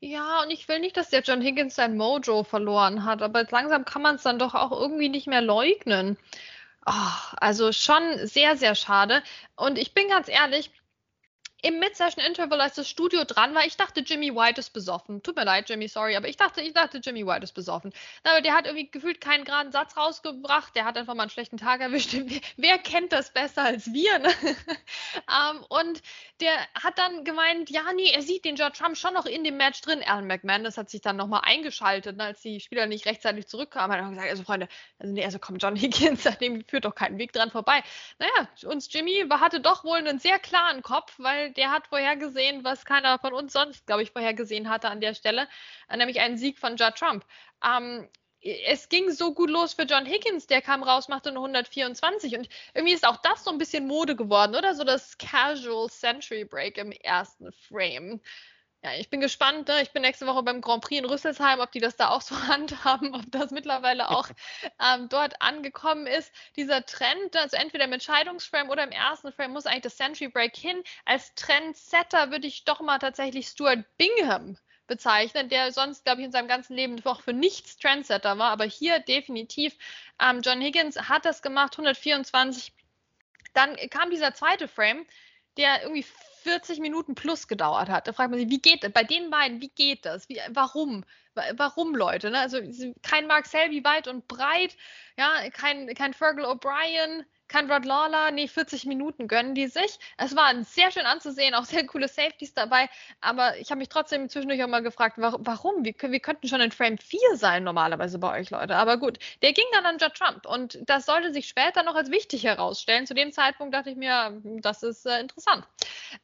Ja, 0.00 0.42
und 0.42 0.50
ich 0.50 0.66
will 0.68 0.80
nicht, 0.80 0.96
dass 0.96 1.10
der 1.10 1.20
John 1.20 1.42
Higgins 1.42 1.74
sein 1.74 1.98
Mojo 1.98 2.44
verloren 2.44 3.04
hat, 3.04 3.20
aber 3.20 3.44
langsam 3.50 3.84
kann 3.84 4.00
man 4.00 4.16
es 4.16 4.22
dann 4.22 4.38
doch 4.38 4.54
auch 4.54 4.72
irgendwie 4.72 5.10
nicht 5.10 5.26
mehr 5.26 5.42
leugnen. 5.42 6.16
Oh, 6.86 6.92
also 7.36 7.72
schon 7.72 8.26
sehr, 8.26 8.56
sehr 8.56 8.74
schade. 8.74 9.22
Und 9.56 9.78
ich 9.78 9.94
bin 9.94 10.08
ganz 10.08 10.28
ehrlich, 10.28 10.70
im 11.62 11.78
Mid-Session-Interval, 11.78 12.60
als 12.60 12.74
das 12.74 12.88
Studio 12.88 13.24
dran 13.24 13.54
war, 13.54 13.64
ich 13.64 13.76
dachte, 13.76 14.00
Jimmy 14.00 14.34
White 14.34 14.60
ist 14.60 14.70
besoffen. 14.70 15.22
Tut 15.22 15.36
mir 15.36 15.44
leid, 15.44 15.70
Jimmy, 15.70 15.86
sorry, 15.86 16.16
aber 16.16 16.28
ich 16.28 16.36
dachte, 16.36 16.60
ich 16.60 16.72
dachte, 16.72 16.98
Jimmy 16.98 17.24
White 17.24 17.44
ist 17.44 17.52
besoffen. 17.52 17.92
Aber 18.24 18.40
der 18.40 18.54
hat 18.54 18.66
irgendwie 18.66 18.90
gefühlt 18.90 19.20
keinen 19.20 19.44
geraden 19.44 19.70
Satz 19.70 19.96
rausgebracht. 19.96 20.74
Der 20.74 20.84
hat 20.84 20.96
einfach 20.96 21.14
mal 21.14 21.22
einen 21.22 21.30
schlechten 21.30 21.58
Tag 21.58 21.80
erwischt. 21.80 22.14
Wer 22.56 22.78
kennt 22.78 23.12
das 23.12 23.32
besser 23.32 23.62
als 23.62 23.92
wir? 23.92 24.18
Ne? 24.18 24.28
um, 24.42 25.56
ähm, 25.56 25.64
und 25.68 26.02
der 26.40 26.52
hat 26.74 26.98
dann 26.98 27.22
gemeint, 27.22 27.70
ja, 27.70 27.92
nee, 27.94 28.10
er 28.10 28.22
sieht 28.22 28.44
den 28.44 28.56
George 28.56 28.78
Trump 28.78 28.96
schon 28.96 29.14
noch 29.14 29.26
in 29.26 29.44
dem 29.44 29.56
Match 29.56 29.80
drin. 29.82 30.02
Alan 30.04 30.26
McManus 30.26 30.76
hat 30.76 30.90
sich 30.90 31.00
dann 31.00 31.16
nochmal 31.16 31.42
eingeschaltet, 31.44 32.16
ne, 32.16 32.24
als 32.24 32.42
die 32.42 32.58
Spieler 32.58 32.86
nicht 32.86 33.06
rechtzeitig 33.06 33.46
zurückkamen. 33.46 33.96
Hat 33.96 34.02
er 34.02 34.10
gesagt, 34.10 34.30
also 34.30 34.42
Freunde, 34.42 34.68
also 34.98 35.14
nee, 35.14 35.24
also 35.24 35.38
komm, 35.38 35.58
John 35.58 35.76
Higgins, 35.80 36.24
dem 36.40 36.64
führt 36.66 36.84
doch 36.84 36.94
keinen 36.96 37.18
Weg 37.18 37.32
dran 37.32 37.52
vorbei. 37.52 37.82
Naja, 38.18 38.48
uns 38.64 38.92
Jimmy 38.92 39.24
hatte 39.30 39.60
doch 39.60 39.84
wohl 39.84 39.98
einen 39.98 40.18
sehr 40.18 40.40
klaren 40.40 40.82
Kopf, 40.82 41.14
weil 41.18 41.51
der 41.56 41.70
hat 41.70 41.86
vorhergesehen, 41.86 42.64
was 42.64 42.84
keiner 42.84 43.18
von 43.18 43.32
uns 43.32 43.52
sonst, 43.52 43.86
glaube 43.86 44.02
ich, 44.02 44.10
vorhergesehen 44.10 44.68
hatte 44.68 44.88
an 44.88 45.00
der 45.00 45.14
Stelle, 45.14 45.48
äh, 45.88 45.96
nämlich 45.96 46.20
einen 46.20 46.38
Sieg 46.38 46.58
von 46.58 46.76
Judd 46.76 46.96
Trump. 46.96 47.24
Ähm, 47.64 48.08
es 48.42 48.88
ging 48.88 49.10
so 49.10 49.32
gut 49.34 49.50
los 49.50 49.74
für 49.74 49.82
John 49.82 50.04
Higgins, 50.04 50.48
der 50.48 50.62
kam 50.62 50.82
raus, 50.82 51.08
machte 51.08 51.30
eine 51.30 51.38
124 51.38 52.36
und 52.36 52.48
irgendwie 52.74 52.94
ist 52.94 53.06
auch 53.06 53.18
das 53.18 53.44
so 53.44 53.50
ein 53.50 53.58
bisschen 53.58 53.86
Mode 53.86 54.16
geworden, 54.16 54.56
oder? 54.56 54.74
So 54.74 54.82
das 54.82 55.16
Casual 55.18 55.88
Century 55.88 56.44
Break 56.44 56.76
im 56.76 56.90
ersten 56.90 57.52
Frame. 57.52 58.20
Ja, 58.84 58.94
ich 58.94 59.08
bin 59.10 59.20
gespannt. 59.20 59.68
Ne? 59.68 59.80
Ich 59.82 59.92
bin 59.92 60.02
nächste 60.02 60.26
Woche 60.26 60.42
beim 60.42 60.60
Grand 60.60 60.82
Prix 60.82 60.98
in 60.98 61.04
Rüsselsheim, 61.04 61.60
ob 61.60 61.70
die 61.70 61.78
das 61.78 61.94
da 61.94 62.08
auch 62.08 62.20
so 62.20 62.36
handhaben, 62.48 63.14
ob 63.14 63.22
das 63.30 63.52
mittlerweile 63.52 64.10
auch 64.10 64.28
ähm, 64.80 65.08
dort 65.08 65.40
angekommen 65.40 66.08
ist. 66.08 66.32
Dieser 66.56 66.84
Trend, 66.84 67.36
also 67.36 67.56
entweder 67.56 67.84
im 67.84 67.92
Entscheidungsframe 67.92 68.70
oder 68.70 68.82
im 68.82 68.90
ersten 68.90 69.32
Frame 69.32 69.52
muss 69.52 69.66
eigentlich 69.66 69.82
das 69.82 69.96
Century 69.96 70.28
Break 70.28 70.56
hin. 70.56 70.82
Als 71.04 71.32
Trendsetter 71.36 72.32
würde 72.32 72.48
ich 72.48 72.64
doch 72.64 72.80
mal 72.80 72.98
tatsächlich 72.98 73.46
Stuart 73.46 73.84
Bingham 73.98 74.56
bezeichnen, 74.88 75.48
der 75.48 75.70
sonst, 75.70 76.04
glaube 76.04 76.20
ich, 76.20 76.26
in 76.26 76.32
seinem 76.32 76.48
ganzen 76.48 76.74
Leben 76.74 77.00
auch 77.04 77.22
für 77.22 77.32
nichts 77.32 77.76
Trendsetter 77.76 78.36
war. 78.38 78.50
Aber 78.50 78.64
hier 78.64 78.98
definitiv. 78.98 79.76
Ähm, 80.20 80.40
John 80.42 80.60
Higgins 80.60 80.96
hat 81.08 81.24
das 81.24 81.40
gemacht, 81.40 81.74
124. 81.74 82.72
Dann 83.54 83.76
kam 83.90 84.10
dieser 84.10 84.34
zweite 84.34 84.66
Frame, 84.66 85.06
der 85.56 85.82
irgendwie 85.82 86.04
40 86.42 86.80
Minuten 86.80 87.14
plus 87.14 87.48
gedauert 87.48 87.88
hat. 87.88 88.06
Da 88.06 88.12
fragt 88.12 88.30
man 88.30 88.38
sich, 88.38 88.50
wie 88.50 88.60
geht 88.60 88.84
das? 88.84 88.92
Bei 88.92 89.04
den 89.04 89.30
beiden, 89.30 89.60
wie 89.60 89.70
geht 89.70 90.04
das? 90.04 90.28
Wie, 90.28 90.40
warum? 90.50 91.04
Warum, 91.56 91.94
Leute? 91.94 92.30
Ne? 92.30 92.40
Also 92.40 92.58
kein 93.02 93.26
Mark 93.26 93.46
Selby 93.46 93.82
weit 93.84 94.06
und 94.06 94.28
breit, 94.28 94.76
ja, 95.16 95.48
kein, 95.50 95.86
kein 95.94 96.12
Fergal 96.12 96.44
O'Brien, 96.44 97.24
kann 97.52 97.70
Rod 97.70 97.84
Lawler, 97.84 98.30
nee, 98.30 98.48
40 98.48 98.86
Minuten 98.86 99.28
gönnen 99.28 99.54
die 99.54 99.66
sich. 99.66 99.98
Es 100.16 100.34
war 100.34 100.52
sehr 100.64 100.90
schön 100.90 101.04
anzusehen, 101.04 101.54
auch 101.54 101.64
sehr 101.64 101.86
coole 101.86 102.08
Safeties 102.08 102.54
dabei, 102.54 102.88
aber 103.20 103.58
ich 103.58 103.70
habe 103.70 103.78
mich 103.78 103.90
trotzdem 103.90 104.28
zwischendurch 104.30 104.64
auch 104.64 104.68
mal 104.68 104.82
gefragt, 104.82 105.16
warum? 105.18 105.84
Wir, 105.84 105.94
wir 106.00 106.20
könnten 106.20 106.48
schon 106.48 106.62
in 106.62 106.72
Frame 106.72 106.96
4 106.96 107.20
sein 107.34 107.62
normalerweise 107.62 108.18
bei 108.18 108.40
euch, 108.40 108.50
Leute. 108.50 108.74
Aber 108.76 108.96
gut, 108.96 109.18
der 109.42 109.52
ging 109.52 109.66
dann 109.72 109.84
an 109.84 109.98
Judd 109.98 110.14
Trump 110.14 110.46
und 110.46 110.78
das 110.86 111.04
sollte 111.04 111.32
sich 111.32 111.46
später 111.46 111.82
noch 111.82 111.94
als 111.94 112.10
wichtig 112.10 112.44
herausstellen. 112.44 113.06
Zu 113.06 113.14
dem 113.14 113.32
Zeitpunkt 113.32 113.74
dachte 113.74 113.90
ich 113.90 113.96
mir, 113.96 114.40
das 114.62 114.82
ist 114.82 115.04
äh, 115.04 115.20
interessant. 115.20 115.66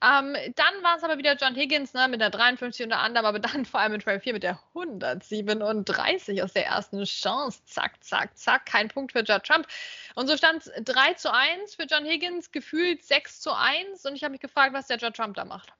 Ähm, 0.03 0.35
dann 0.57 0.83
war 0.83 0.97
es 0.97 1.05
aber 1.05 1.19
wieder 1.19 1.37
John 1.37 1.55
Higgins 1.55 1.93
ne, 1.93 2.09
mit 2.09 2.23
der 2.23 2.31
53 2.31 2.85
unter 2.85 3.01
anderem, 3.01 3.27
aber 3.27 3.39
dann 3.39 3.65
vor 3.67 3.81
allem 3.81 3.95
in 3.95 4.01
Frame 4.01 4.21
4 4.21 4.33
mit 4.33 4.43
der 4.45 4.59
137 4.75 6.43
aus 6.43 6.55
der 6.55 6.67
ersten 6.67 7.05
Chance. 7.05 7.61
Zack, 7.67 8.03
zack, 8.03 8.37
zack. 8.39 8.65
Kein 8.65 8.89
Punkt 8.89 9.13
für 9.13 9.21
Judd 9.21 9.45
Trump. 9.45 9.67
Und 10.15 10.27
so 10.27 10.37
stand 10.37 10.67
es 10.67 10.73
3 10.85 11.18
zu 11.19 11.33
1 11.33 11.75
für 11.75 11.85
John 11.85 12.05
Higgins, 12.05 12.51
gefühlt 12.51 13.05
6 13.05 13.41
zu 13.41 13.55
1. 13.55 14.05
Und 14.05 14.15
ich 14.15 14.25
habe 14.25 14.33
mich 14.33 14.41
gefragt, 14.41 14.75
was 14.75 14.87
der 14.87 14.99
Judd 14.99 15.17
Trump 15.17 15.37
da 15.37 15.45
macht. 15.45 15.73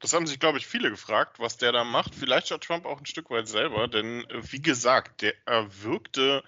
Das 0.00 0.14
haben 0.14 0.26
sich, 0.26 0.40
glaube 0.40 0.58
ich, 0.58 0.66
viele 0.66 0.90
gefragt, 0.90 1.38
was 1.38 1.58
der 1.58 1.72
da 1.72 1.84
macht. 1.84 2.14
Vielleicht 2.14 2.48
Judd 2.50 2.64
Trump 2.64 2.86
auch 2.86 2.98
ein 2.98 3.06
Stück 3.06 3.30
weit 3.30 3.48
selber, 3.48 3.86
denn 3.86 4.24
äh, 4.30 4.52
wie 4.52 4.62
gesagt, 4.62 5.22
der 5.22 5.34
er 5.46 5.82
wirkte 5.82 6.42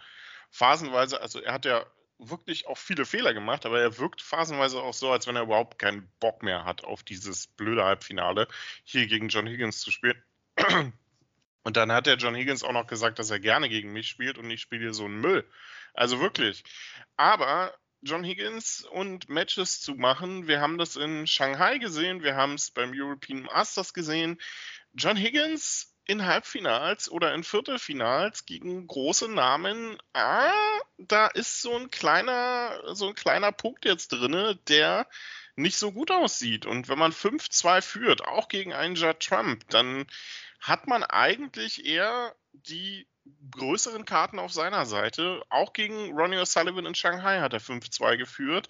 phasenweise, 0.50 1.20
also 1.20 1.40
er 1.40 1.52
hat 1.52 1.64
ja 1.64 1.86
wirklich 2.18 2.66
auch 2.66 2.78
viele 2.78 3.04
Fehler 3.04 3.34
gemacht, 3.34 3.66
aber 3.66 3.80
er 3.80 3.98
wirkt 3.98 4.22
phasenweise 4.22 4.80
auch 4.80 4.94
so, 4.94 5.10
als 5.10 5.26
wenn 5.26 5.36
er 5.36 5.42
überhaupt 5.42 5.78
keinen 5.78 6.10
Bock 6.20 6.42
mehr 6.42 6.64
hat 6.64 6.84
auf 6.84 7.02
dieses 7.02 7.46
blöde 7.46 7.84
Halbfinale 7.84 8.48
hier 8.84 9.06
gegen 9.06 9.28
John 9.28 9.46
Higgins 9.46 9.80
zu 9.80 9.90
spielen. 9.90 10.22
Und 11.62 11.76
dann 11.76 11.92
hat 11.92 12.06
der 12.06 12.16
John 12.16 12.34
Higgins 12.34 12.62
auch 12.62 12.72
noch 12.72 12.86
gesagt, 12.86 13.18
dass 13.18 13.30
er 13.30 13.40
gerne 13.40 13.68
gegen 13.68 13.92
mich 13.92 14.08
spielt 14.08 14.38
und 14.38 14.50
ich 14.50 14.60
spiele 14.60 14.92
so 14.92 15.04
einen 15.04 15.20
Müll. 15.20 15.48
Also 15.94 16.20
wirklich. 16.20 16.64
Aber 17.16 17.74
John 18.00 18.24
Higgins 18.24 18.84
und 18.90 19.28
Matches 19.28 19.80
zu 19.80 19.94
machen, 19.94 20.48
wir 20.48 20.60
haben 20.60 20.76
das 20.76 20.96
in 20.96 21.26
Shanghai 21.26 21.78
gesehen, 21.78 22.22
wir 22.22 22.34
haben 22.34 22.54
es 22.54 22.72
beim 22.72 22.92
European 22.92 23.42
Masters 23.42 23.94
gesehen. 23.94 24.40
John 24.94 25.16
Higgins 25.16 25.94
in 26.04 26.26
Halbfinals 26.26 27.08
oder 27.08 27.32
in 27.32 27.44
Viertelfinals 27.44 28.44
gegen 28.44 28.88
große 28.88 29.28
Namen, 29.28 29.98
ah, 30.14 30.50
da 30.98 31.28
ist 31.28 31.62
so 31.62 31.76
ein 31.76 31.90
kleiner, 31.90 32.94
so 32.94 33.06
ein 33.08 33.14
kleiner 33.14 33.52
Punkt 33.52 33.84
jetzt 33.84 34.08
drin, 34.08 34.58
der 34.66 35.06
nicht 35.54 35.76
so 35.76 35.92
gut 35.92 36.10
aussieht. 36.10 36.66
Und 36.66 36.88
wenn 36.88 36.98
man 36.98 37.12
5-2 37.12 37.82
führt, 37.82 38.24
auch 38.24 38.48
gegen 38.48 38.72
einen 38.72 38.96
Judd 38.96 39.20
Trump, 39.20 39.68
dann 39.68 40.06
hat 40.62 40.86
man 40.86 41.02
eigentlich 41.02 41.84
eher 41.84 42.34
die 42.52 43.06
größeren 43.50 44.04
Karten 44.04 44.38
auf 44.38 44.52
seiner 44.52 44.86
Seite. 44.86 45.42
Auch 45.50 45.72
gegen 45.72 46.12
Ronnie 46.12 46.38
O'Sullivan 46.38 46.86
in 46.86 46.94
Shanghai 46.94 47.40
hat 47.40 47.52
er 47.52 47.60
5-2 47.60 48.16
geführt. 48.16 48.68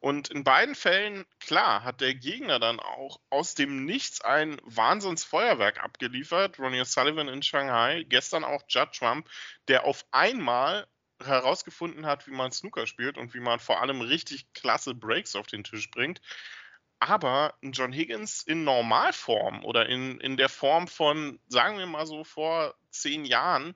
Und 0.00 0.28
in 0.28 0.44
beiden 0.44 0.74
Fällen, 0.74 1.24
klar, 1.40 1.82
hat 1.82 2.00
der 2.00 2.14
Gegner 2.14 2.60
dann 2.60 2.78
auch 2.78 3.20
aus 3.30 3.54
dem 3.54 3.84
Nichts 3.84 4.20
ein 4.20 4.60
Wahnsinnsfeuerwerk 4.62 5.82
abgeliefert. 5.82 6.58
Ronnie 6.58 6.80
O'Sullivan 6.80 7.28
in 7.28 7.42
Shanghai, 7.42 8.04
gestern 8.08 8.44
auch 8.44 8.62
Judd 8.68 8.92
Trump, 8.92 9.28
der 9.66 9.84
auf 9.84 10.04
einmal 10.12 10.86
herausgefunden 11.20 12.06
hat, 12.06 12.26
wie 12.28 12.32
man 12.32 12.52
Snooker 12.52 12.86
spielt 12.86 13.18
und 13.18 13.34
wie 13.34 13.40
man 13.40 13.58
vor 13.58 13.80
allem 13.80 14.00
richtig 14.00 14.52
klasse 14.54 14.94
Breaks 14.94 15.34
auf 15.34 15.48
den 15.48 15.64
Tisch 15.64 15.90
bringt. 15.90 16.20
Aber 17.00 17.54
ein 17.62 17.72
John 17.72 17.92
Higgins 17.92 18.42
in 18.42 18.64
Normalform 18.64 19.64
oder 19.64 19.86
in, 19.88 20.20
in 20.20 20.36
der 20.36 20.48
Form 20.48 20.88
von, 20.88 21.38
sagen 21.46 21.78
wir 21.78 21.86
mal 21.86 22.06
so, 22.06 22.24
vor 22.24 22.74
zehn 22.90 23.24
Jahren, 23.24 23.74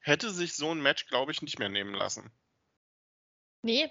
hätte 0.00 0.30
sich 0.30 0.54
so 0.54 0.70
ein 0.70 0.82
Match, 0.82 1.06
glaube 1.06 1.32
ich, 1.32 1.42
nicht 1.42 1.58
mehr 1.58 1.68
nehmen 1.68 1.94
lassen. 1.94 2.30
Nee, 3.62 3.90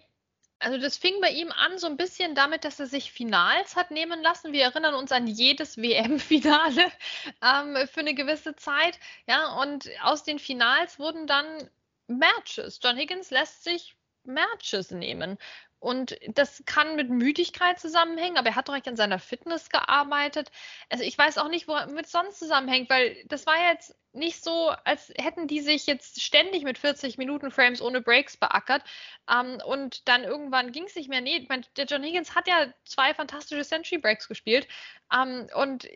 also 0.59 0.77
das 0.77 0.97
fing 0.97 1.21
bei 1.21 1.29
ihm 1.31 1.51
an 1.51 1.77
so 1.77 1.87
ein 1.87 1.95
bisschen 1.95 2.35
damit, 2.35 2.65
dass 2.65 2.79
er 2.81 2.87
sich 2.87 3.13
Finals 3.13 3.77
hat 3.77 3.91
nehmen 3.91 4.21
lassen. 4.21 4.51
Wir 4.51 4.63
erinnern 4.63 4.93
uns 4.93 5.11
an 5.11 5.25
jedes 5.25 5.77
WM-Finale 5.77 6.91
ähm, 7.41 7.87
für 7.87 8.01
eine 8.01 8.13
gewisse 8.13 8.55
Zeit. 8.55 8.99
Ja, 9.25 9.53
und 9.61 9.89
aus 10.03 10.23
den 10.23 10.37
Finals 10.37 10.99
wurden 10.99 11.27
dann 11.27 11.69
Matches. 12.07 12.79
John 12.83 12.97
Higgins 12.97 13.31
lässt 13.31 13.63
sich 13.63 13.95
Matches 14.25 14.91
nehmen. 14.91 15.37
Und 15.79 16.17
das 16.27 16.61
kann 16.65 16.95
mit 16.97 17.09
Müdigkeit 17.09 17.79
zusammenhängen, 17.79 18.37
aber 18.37 18.49
er 18.49 18.55
hat 18.55 18.67
direkt 18.67 18.87
an 18.87 18.97
seiner 18.97 19.19
Fitness 19.19 19.69
gearbeitet. 19.69 20.51
Also 20.89 21.05
ich 21.05 21.17
weiß 21.17 21.37
auch 21.37 21.47
nicht, 21.47 21.67
womit 21.67 22.05
es 22.05 22.11
sonst 22.11 22.39
zusammenhängt, 22.39 22.89
weil 22.89 23.15
das 23.27 23.45
war 23.45 23.55
jetzt 23.71 23.95
nicht 24.11 24.43
so, 24.43 24.73
als 24.83 25.13
hätten 25.17 25.47
die 25.47 25.61
sich 25.61 25.85
jetzt 25.85 26.21
ständig 26.21 26.63
mit 26.63 26.77
40 26.77 27.17
Minuten 27.17 27.51
Frames 27.51 27.81
ohne 27.81 28.01
Breaks 28.01 28.35
beackert. 28.35 28.83
Ähm, 29.31 29.61
und 29.65 30.07
dann 30.07 30.23
irgendwann 30.23 30.71
ging 30.71 30.85
es 30.85 30.95
nicht 30.95 31.09
mehr. 31.09 31.21
Nee, 31.21 31.45
mein, 31.47 31.65
der 31.77 31.85
John 31.85 32.03
Higgins 32.03 32.35
hat 32.35 32.47
ja 32.47 32.73
zwei 32.85 33.13
fantastische 33.13 33.63
Century 33.63 33.99
Breaks 33.99 34.27
gespielt. 34.27 34.67
Ähm, 35.13 35.47
und 35.55 35.87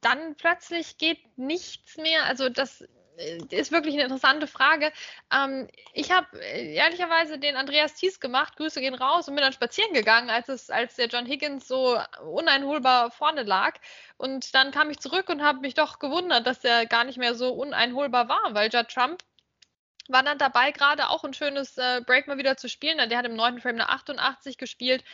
dann 0.00 0.34
plötzlich 0.36 0.98
geht 0.98 1.38
nichts 1.38 1.96
mehr. 1.96 2.24
Also 2.24 2.48
das 2.48 2.82
äh, 2.82 2.88
ist 3.50 3.72
wirklich 3.72 3.94
eine 3.94 4.04
interessante 4.04 4.46
Frage. 4.46 4.92
Ähm, 5.32 5.68
ich 5.92 6.10
habe 6.10 6.26
äh, 6.40 6.74
ehrlicherweise 6.74 7.38
den 7.38 7.56
Andreas 7.56 7.94
Thies 7.94 8.20
gemacht, 8.20 8.56
Grüße 8.56 8.80
gehen 8.80 8.94
raus 8.94 9.28
und 9.28 9.34
bin 9.34 9.42
dann 9.42 9.52
spazieren 9.52 9.92
gegangen, 9.92 10.30
als, 10.30 10.48
es, 10.48 10.70
als 10.70 10.96
der 10.96 11.08
John 11.08 11.26
Higgins 11.26 11.68
so 11.68 11.98
uneinholbar 12.22 13.10
vorne 13.10 13.42
lag. 13.42 13.78
Und 14.16 14.54
dann 14.54 14.70
kam 14.70 14.90
ich 14.90 14.98
zurück 14.98 15.28
und 15.28 15.42
habe 15.42 15.60
mich 15.60 15.74
doch 15.74 15.98
gewundert, 15.98 16.46
dass 16.46 16.64
er 16.64 16.86
gar 16.86 17.04
nicht 17.04 17.18
mehr 17.18 17.34
so 17.34 17.52
uneinholbar 17.52 18.28
war, 18.28 18.54
weil 18.54 18.70
Judd 18.72 18.88
Trump 18.88 19.22
war 20.08 20.22
dann 20.22 20.38
dabei, 20.38 20.72
gerade 20.72 21.08
auch 21.08 21.24
ein 21.24 21.34
schönes 21.34 21.78
äh, 21.78 22.00
Break 22.04 22.26
mal 22.26 22.38
wieder 22.38 22.56
zu 22.56 22.68
spielen. 22.68 22.98
Der 23.08 23.18
hat 23.18 23.26
im 23.26 23.36
neunten 23.36 23.60
Frame 23.60 23.76
eine 23.76 23.88
88 23.88 24.58
gespielt. 24.58 25.04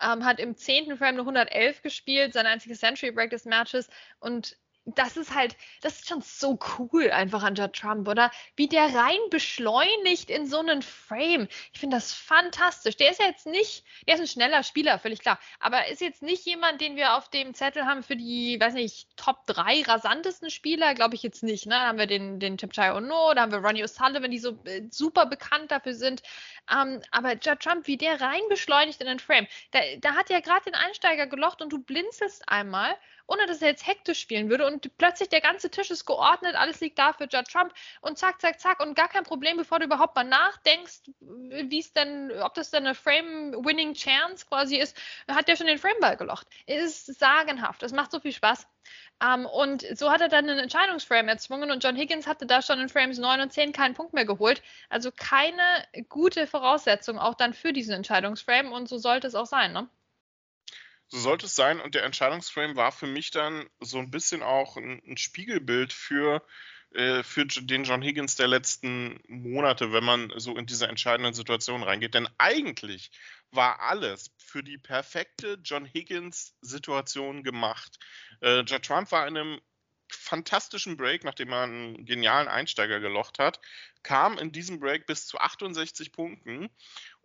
Ähm, 0.00 0.24
hat 0.26 0.40
im 0.40 0.56
zehnten 0.56 0.98
Frame 0.98 1.14
eine 1.14 1.20
111 1.20 1.80
gespielt, 1.80 2.34
sein 2.34 2.46
einziges 2.46 2.80
Century 2.80 3.12
Break 3.12 3.30
des 3.30 3.46
Matches 3.46 3.88
und 4.20 4.56
das 4.86 5.16
ist 5.16 5.34
halt, 5.34 5.56
das 5.80 5.96
ist 5.96 6.08
schon 6.08 6.20
so 6.22 6.58
cool 6.78 7.10
einfach 7.10 7.42
an 7.42 7.56
Judd 7.56 7.72
Trump, 7.72 8.06
oder? 8.06 8.30
Wie 8.54 8.68
der 8.68 8.94
rein 8.94 9.18
beschleunigt 9.30 10.30
in 10.30 10.46
so 10.46 10.60
einen 10.60 10.80
Frame. 10.80 11.48
Ich 11.72 11.80
finde 11.80 11.96
das 11.96 12.12
fantastisch. 12.12 12.96
Der 12.96 13.10
ist 13.10 13.18
ja 13.18 13.26
jetzt 13.26 13.46
nicht, 13.46 13.84
der 14.06 14.14
ist 14.14 14.20
ein 14.20 14.28
schneller 14.28 14.62
Spieler, 14.62 15.00
völlig 15.00 15.20
klar. 15.20 15.40
Aber 15.58 15.88
ist 15.88 16.00
jetzt 16.00 16.22
nicht 16.22 16.46
jemand, 16.46 16.80
den 16.80 16.94
wir 16.94 17.16
auf 17.16 17.28
dem 17.28 17.52
Zettel 17.52 17.84
haben 17.84 18.04
für 18.04 18.14
die, 18.14 18.60
weiß 18.60 18.74
nicht, 18.74 19.08
Top 19.16 19.44
3 19.46 19.82
rasantesten 19.82 20.50
Spieler, 20.50 20.94
glaube 20.94 21.16
ich 21.16 21.22
jetzt 21.24 21.42
nicht. 21.42 21.66
Ne? 21.66 21.74
Da 21.74 21.88
haben 21.88 21.98
wir 21.98 22.06
den, 22.06 22.38
den 22.38 22.56
Chai 22.56 22.94
Ono, 22.94 23.34
da 23.34 23.42
haben 23.42 23.52
wir 23.52 23.58
Ronnie 23.58 23.82
O'Sullivan, 23.82 24.28
die 24.28 24.38
so 24.38 24.56
äh, 24.64 24.82
super 24.90 25.26
bekannt 25.26 25.72
dafür 25.72 25.94
sind. 25.94 26.22
Ähm, 26.72 27.00
aber 27.10 27.32
Judd 27.32 27.58
Trump, 27.58 27.88
wie 27.88 27.96
der 27.96 28.20
rein 28.20 28.42
beschleunigt 28.48 29.00
in 29.00 29.08
den 29.08 29.18
Frame. 29.18 29.48
Da, 29.72 29.80
da 29.98 30.14
hat 30.14 30.30
ja 30.30 30.38
gerade 30.38 30.64
den 30.64 30.74
Einsteiger 30.74 31.26
gelocht 31.26 31.60
und 31.60 31.72
du 31.72 31.78
blinzelst 31.78 32.48
einmal 32.48 32.94
ohne 33.26 33.46
dass 33.46 33.62
er 33.62 33.68
jetzt 33.68 33.86
hektisch 33.86 34.20
spielen 34.20 34.50
würde 34.50 34.66
und 34.66 34.75
plötzlich 34.98 35.28
der 35.28 35.40
ganze 35.40 35.70
Tisch 35.70 35.90
ist 35.90 36.04
geordnet, 36.04 36.54
alles 36.54 36.80
liegt 36.80 36.98
da 36.98 37.12
für 37.12 37.24
Judd 37.24 37.48
Trump 37.50 37.72
und 38.00 38.18
zack, 38.18 38.40
zack, 38.40 38.60
zack 38.60 38.80
und 38.80 38.94
gar 38.94 39.08
kein 39.08 39.24
Problem, 39.24 39.56
bevor 39.56 39.78
du 39.78 39.86
überhaupt 39.86 40.16
mal 40.16 40.24
nachdenkst, 40.24 41.10
wie 41.20 41.78
es 41.78 41.92
denn, 41.92 42.32
ob 42.40 42.54
das 42.54 42.70
denn 42.70 42.86
eine 42.86 42.94
Frame-Winning 42.94 43.94
Chance 43.94 44.46
quasi 44.46 44.76
ist, 44.76 44.96
hat 45.28 45.48
er 45.48 45.56
schon 45.56 45.66
den 45.66 45.78
Frameball 45.78 46.16
gelocht. 46.16 46.46
Es 46.66 47.08
ist 47.08 47.18
sagenhaft, 47.18 47.82
es 47.82 47.92
macht 47.92 48.12
so 48.12 48.20
viel 48.20 48.32
Spaß. 48.32 48.66
Um, 49.22 49.40
ähm, 49.40 49.46
und 49.46 49.98
so 49.98 50.10
hat 50.10 50.20
er 50.20 50.28
dann 50.28 50.48
einen 50.48 50.58
Entscheidungsframe 50.58 51.28
erzwungen 51.28 51.70
und 51.70 51.82
John 51.82 51.96
Higgins 51.96 52.26
hatte 52.26 52.46
da 52.46 52.60
schon 52.62 52.80
in 52.80 52.88
Frames 52.88 53.18
9 53.18 53.40
und 53.40 53.52
10 53.52 53.72
keinen 53.72 53.94
Punkt 53.94 54.12
mehr 54.12 54.26
geholt. 54.26 54.62
Also 54.90 55.10
keine 55.10 55.62
gute 56.08 56.46
Voraussetzung 56.46 57.18
auch 57.18 57.34
dann 57.34 57.54
für 57.54 57.72
diesen 57.72 57.94
Entscheidungsframe 57.94 58.72
und 58.72 58.88
so 58.88 58.98
sollte 58.98 59.26
es 59.26 59.34
auch 59.34 59.46
sein, 59.46 59.72
ne? 59.72 59.88
So 61.08 61.18
sollte 61.18 61.46
es 61.46 61.54
sein. 61.54 61.80
Und 61.80 61.94
der 61.94 62.04
Entscheidungsframe 62.04 62.76
war 62.76 62.92
für 62.92 63.06
mich 63.06 63.30
dann 63.30 63.68
so 63.80 63.98
ein 63.98 64.10
bisschen 64.10 64.42
auch 64.42 64.76
ein, 64.76 65.02
ein 65.06 65.16
Spiegelbild 65.16 65.92
für, 65.92 66.42
äh, 66.94 67.22
für 67.22 67.46
den 67.46 67.84
John 67.84 68.02
Higgins 68.02 68.36
der 68.36 68.48
letzten 68.48 69.20
Monate, 69.28 69.92
wenn 69.92 70.04
man 70.04 70.32
so 70.36 70.56
in 70.56 70.66
diese 70.66 70.88
entscheidenden 70.88 71.34
Situationen 71.34 71.84
reingeht. 71.84 72.14
Denn 72.14 72.28
eigentlich 72.38 73.10
war 73.52 73.80
alles 73.80 74.32
für 74.36 74.62
die 74.62 74.78
perfekte 74.78 75.58
John 75.62 75.86
Higgins-Situation 75.86 77.44
gemacht. 77.44 77.98
Äh, 78.40 78.60
Judd 78.60 78.82
Trump 78.84 79.12
war 79.12 79.26
in 79.28 79.36
einem 79.36 79.60
fantastischen 80.08 80.96
Break, 80.96 81.24
nachdem 81.24 81.52
er 81.52 81.62
einen 81.62 82.04
genialen 82.04 82.48
Einsteiger 82.48 83.00
gelocht 83.00 83.38
hat, 83.38 83.60
kam 84.02 84.38
in 84.38 84.52
diesem 84.52 84.78
Break 84.78 85.06
bis 85.06 85.26
zu 85.26 85.38
68 85.38 86.12
Punkten 86.12 86.70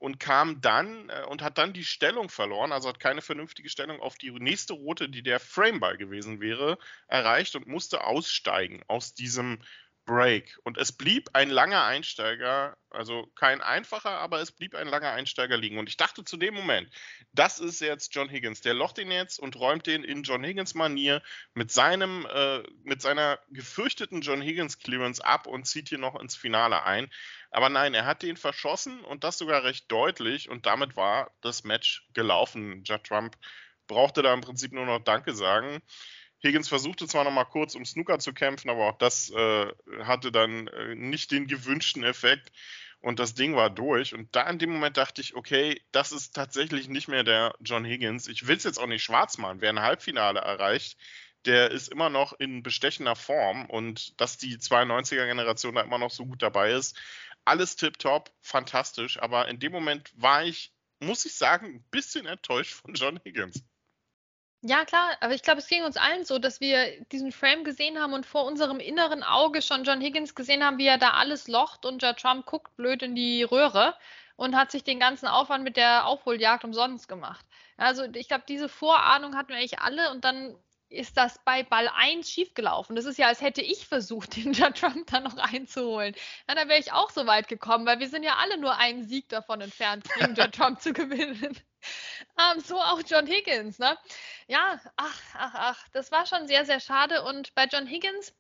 und 0.02 0.20
kam 0.20 0.62
dann 0.62 1.10
äh, 1.10 1.24
und 1.30 1.44
hat 1.44 1.60
dann 1.60 1.74
die 1.74 1.86
Stellung 1.86 2.30
verloren, 2.30 2.72
also 2.72 2.90
hat 2.90 3.00
keine 3.00 3.22
vernünftige 3.22 3.70
Stellung 3.70 4.00
auf 4.00 4.18
die 4.18 4.32
nächste 4.32 4.74
Rote, 4.74 5.08
die 5.10 5.22
der 5.22 5.40
Frameball 5.40 5.96
gewesen 5.96 6.42
wäre, 6.42 6.80
erreicht 7.08 7.56
und 7.56 7.68
musste 7.68 8.04
aussteigen 8.04 8.82
aus 8.88 9.14
diesem 9.14 9.60
Break. 10.12 10.60
Und 10.64 10.78
es 10.78 10.92
blieb 10.92 11.30
ein 11.32 11.50
langer 11.50 11.86
Einsteiger, 11.86 12.76
also 12.90 13.28
kein 13.36 13.62
einfacher, 13.62 14.10
aber 14.10 14.42
es 14.42 14.52
blieb 14.52 14.76
ein 14.76 14.90
langer 14.90 15.12
Einsteiger 15.12 15.56
liegen. 15.56 15.78
Und 15.78 15.88
ich 15.88 15.96
dachte 15.96 16.26
zu 16.26 16.36
dem 16.36 16.54
Moment, 16.54 16.90
das 17.32 17.60
ist 17.60 17.80
jetzt 17.80 18.14
John 18.14 18.28
Higgins. 18.28 18.60
Der 18.60 18.74
locht 18.74 18.98
ihn 18.98 19.10
jetzt 19.10 19.40
und 19.40 19.56
räumt 19.56 19.88
den 19.88 20.04
in 20.04 20.24
John 20.24 20.44
Higgins 20.44 20.74
Manier 20.74 21.24
mit 21.54 21.72
seinem, 21.72 22.28
äh, 22.30 22.62
mit 22.84 23.02
seiner 23.02 23.40
gefürchteten 23.52 24.20
John 24.20 24.42
Higgins 24.42 24.80
Clearance 24.80 25.24
ab 25.24 25.48
und 25.48 25.66
zieht 25.66 25.88
hier 25.88 25.98
noch 25.98 26.20
ins 26.20 26.36
Finale 26.36 26.84
ein. 26.84 27.10
Aber 27.50 27.70
nein, 27.70 27.94
er 27.94 28.06
hat 28.06 28.22
den 28.22 28.36
verschossen 28.36 29.06
und 29.06 29.24
das 29.24 29.38
sogar 29.38 29.64
recht 29.64 29.90
deutlich 29.90 30.50
und 30.50 30.66
damit 30.66 30.98
war 30.98 31.32
das 31.40 31.64
Match 31.64 32.06
gelaufen. 32.14 32.84
Judd 32.84 33.06
Trump 33.06 33.38
brauchte 33.88 34.22
da 34.24 34.34
im 34.34 34.42
Prinzip 34.42 34.74
nur 34.74 34.86
noch 34.86 35.00
Danke 35.00 35.34
sagen. 35.34 35.82
Higgins 36.44 36.70
versuchte 36.70 37.08
zwar 37.08 37.24
noch 37.24 37.32
mal 37.32 37.46
kurz 37.46 37.76
um 37.76 37.86
Snooker 37.86 38.20
zu 38.20 38.34
kämpfen, 38.34 38.70
aber 38.70 38.90
auch 38.90 38.98
das 38.98 39.30
äh, 39.32 39.68
hatte 40.04 40.32
dann 40.32 40.68
äh, 40.68 40.96
nicht 40.96 41.32
den 41.32 41.48
gewünschten 41.48 42.04
Effekt 42.04 42.52
und 43.02 43.20
das 43.20 43.34
Ding 43.34 43.56
war 43.56 43.70
durch. 43.70 44.14
Und 44.14 44.36
da 44.36 44.50
in 44.50 44.60
dem 44.60 44.72
Moment 44.72 44.98
dachte 44.98 45.22
ich, 45.22 45.36
okay, 45.36 45.82
das 45.92 46.12
ist 46.12 46.36
tatsächlich 46.36 46.88
nicht 46.88 47.08
mehr 47.08 47.24
der 47.24 47.56
John 47.60 47.86
Higgins. 47.86 48.28
Ich 48.28 48.48
will 48.48 48.58
es 48.58 48.64
jetzt 48.64 48.80
auch 48.80 48.88
nicht 48.88 49.04
schwarz 49.04 49.38
machen. 49.38 49.62
Wer 49.62 49.70
ein 49.70 49.82
Halbfinale 49.82 50.40
erreicht, 50.40 50.98
der 51.46 51.72
ist 51.72 51.88
immer 51.88 52.10
noch 52.10 52.34
in 52.34 52.62
bestechender 52.64 53.16
Form 53.16 53.66
und 53.66 54.20
dass 54.22 54.38
die 54.38 54.58
92er-Generation 54.58 55.76
da 55.76 55.82
immer 55.82 55.98
noch 55.98 56.12
so 56.12 56.26
gut 56.26 56.42
dabei 56.44 56.72
ist, 56.72 57.00
alles 57.46 57.76
tipptopp, 57.76 58.32
fantastisch. 58.42 59.20
Aber 59.20 59.48
in 59.48 59.60
dem 59.60 59.72
Moment 59.72 60.12
war 60.16 60.44
ich, 60.44 60.72
muss 61.00 61.26
ich 61.26 61.34
sagen, 61.34 61.66
ein 61.68 61.84
bisschen 61.90 62.28
enttäuscht 62.28 62.74
von 62.74 62.94
John 62.94 63.20
Higgins. 63.24 63.64
Ja, 64.64 64.86
klar, 64.86 65.18
aber 65.22 65.34
ich 65.34 65.42
glaube, 65.42 65.60
es 65.60 65.68
ging 65.68 65.84
uns 65.84 65.98
allen 65.98 66.24
so, 66.24 66.38
dass 66.38 66.62
wir 66.62 67.04
diesen 67.06 67.32
Frame 67.32 67.64
gesehen 67.64 68.00
haben 68.00 68.14
und 68.14 68.28
vor 68.28 68.46
unserem 68.46 68.80
inneren 68.80 69.24
Auge 69.24 69.64
schon 69.64 69.84
John 69.84 70.02
Higgins 70.02 70.36
gesehen 70.36 70.64
haben, 70.64 70.78
wie 70.78 70.86
er 70.86 71.00
da 71.00 71.12
alles 71.14 71.48
locht 71.48 71.84
und 71.84 72.04
Judd 72.04 72.18
Trump 72.18 72.46
guckt 72.46 72.76
blöd 72.78 73.02
in 73.02 73.16
die 73.16 73.42
Röhre 73.42 73.96
und 74.36 74.56
hat 74.56 74.70
sich 74.70 74.84
den 74.84 75.00
ganzen 75.00 75.28
Aufwand 75.28 75.64
mit 75.64 75.78
der 75.78 76.06
Aufholjagd 76.06 76.64
umsonst 76.64 77.08
gemacht. 77.08 77.44
Also 77.78 78.04
ich 78.14 78.28
glaube, 78.28 78.44
diese 78.48 78.70
Vorahnung 78.70 79.36
hatten 79.36 79.50
wir 79.50 79.58
eigentlich 79.58 79.80
alle 79.80 80.12
und 80.12 80.24
dann 80.24 80.56
ist 80.90 81.18
das 81.18 81.40
bei 81.44 81.64
Ball 81.64 81.90
1 81.96 82.30
schiefgelaufen. 82.30 82.96
Das 82.96 83.06
ist 83.06 83.18
ja, 83.18 83.28
als 83.28 83.42
hätte 83.42 83.62
ich 83.62 83.88
versucht, 83.88 84.36
den 84.36 84.54
Judd 84.54 84.78
Trump 84.78 85.08
dann 85.08 85.24
noch 85.24 85.38
einzuholen. 85.38 86.14
Ja, 86.48 86.54
dann 86.54 86.70
wäre 86.70 86.80
ich 86.80 86.92
auch 86.92 87.10
so 87.10 87.26
weit 87.26 87.48
gekommen, 87.48 87.88
weil 87.88 88.00
wir 88.00 88.10
sind 88.10 88.22
ja 88.22 88.36
alle 88.36 88.60
nur 88.60 88.78
einen 88.78 89.08
Sieg 89.08 89.28
davon 89.30 89.62
entfernt, 89.62 90.08
gegen 90.14 90.36
Judd 90.36 90.52
Trump 90.54 90.82
zu 90.82 90.94
gewinnen. 90.94 91.58
Ähm, 92.38 92.60
so 92.62 92.80
auch 92.80 93.02
John 93.06 93.28
Higgins, 93.28 93.80
ne? 93.80 93.98
Ja, 94.48 94.80
ach, 94.98 95.22
ach, 95.34 95.54
ach, 95.56 95.88
das 95.90 96.12
war 96.12 96.26
schon 96.26 96.48
sehr, 96.48 96.66
sehr 96.66 96.80
schade. 96.80 97.24
Und 97.24 97.54
bei 97.56 97.66
John 97.66 97.88
Higgins 97.88 98.34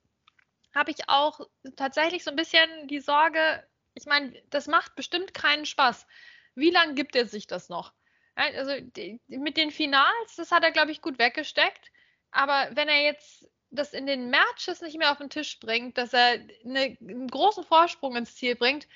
habe 0.76 0.92
ich 0.92 1.10
auch 1.10 1.42
tatsächlich 1.76 2.24
so 2.24 2.32
ein 2.32 2.36
bisschen 2.36 2.88
die 2.88 3.00
Sorge, 3.00 3.68
ich 3.94 4.06
meine, 4.06 4.34
das 4.50 4.68
macht 4.68 4.96
bestimmt 4.96 5.34
keinen 5.34 5.66
Spaß. 5.66 6.08
Wie 6.56 6.72
lange 6.72 6.94
gibt 6.94 7.16
er 7.16 7.28
sich 7.28 7.48
das 7.48 7.70
noch? 7.70 7.94
Also 8.36 8.80
die, 8.80 9.20
mit 9.28 9.58
den 9.58 9.72
Finals, 9.72 10.36
das 10.38 10.52
hat 10.52 10.64
er, 10.64 10.72
glaube 10.72 10.92
ich, 10.92 11.02
gut 11.02 11.20
weggesteckt. 11.20 11.92
Aber 12.32 12.70
wenn 12.74 12.88
er 12.88 13.04
jetzt 13.04 13.48
das 13.72 13.94
in 13.94 14.06
den 14.06 14.30
Matches 14.30 14.82
nicht 14.82 14.98
mehr 14.98 15.12
auf 15.12 15.18
den 15.18 15.30
Tisch 15.30 15.60
bringt, 15.60 15.98
dass 15.98 16.14
er 16.14 16.40
eine, 16.66 16.98
einen 17.00 17.28
großen 17.28 17.64
Vorsprung 17.64 18.16
ins 18.16 18.36
Ziel 18.36 18.56
bringt, 18.56 18.88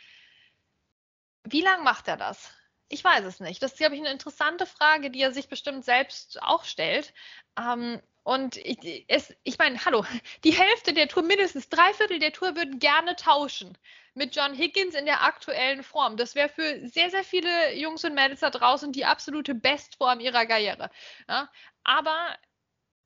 wie 1.44 1.62
lange 1.62 1.84
macht 1.84 2.08
er 2.08 2.18
das? 2.18 2.52
Ich 2.88 3.04
weiß 3.04 3.26
es 3.26 3.40
nicht. 3.40 3.62
Das 3.64 3.74
ist, 3.74 3.78
glaube 3.78 3.96
ich, 3.96 4.02
eine 4.02 4.12
interessante 4.12 4.66
Frage, 4.66 5.10
die 5.10 5.22
er 5.22 5.32
sich 5.32 5.50
bestimmt 5.50 5.84
selbst 5.86 6.42
auch 6.42 6.64
stellt. 6.64 7.14
Ähm, 7.58 8.02
und 8.24 8.58
ich, 8.58 9.06
es, 9.08 9.36
ich 9.44 9.58
meine, 9.58 9.84
hallo, 9.86 10.04
die 10.44 10.52
Hälfte 10.52 10.94
der 10.94 11.08
Tour, 11.08 11.24
mindestens 11.24 11.70
drei 11.70 11.94
Viertel 11.94 12.20
der 12.20 12.34
Tour 12.34 12.56
würden 12.56 12.80
gerne 12.80 13.16
tauschen 13.16 13.78
mit 14.16 14.36
John 14.36 14.56
Higgins 14.56 14.96
in 14.96 15.06
der 15.06 15.24
aktuellen 15.24 15.84
Form. 15.84 16.18
Das 16.18 16.36
wäre 16.36 16.50
für 16.50 16.88
sehr, 16.88 17.12
sehr 17.12 17.24
viele 17.24 17.76
Jungs 17.76 18.04
und 18.04 18.16
Mädels 18.16 18.40
da 18.40 18.50
draußen 18.50 18.92
die 18.92 19.06
absolute 19.06 19.54
Bestform 19.54 20.20
ihrer 20.20 20.46
Karriere. 20.46 20.90
Ja? 21.28 21.52
Aber 21.84 22.36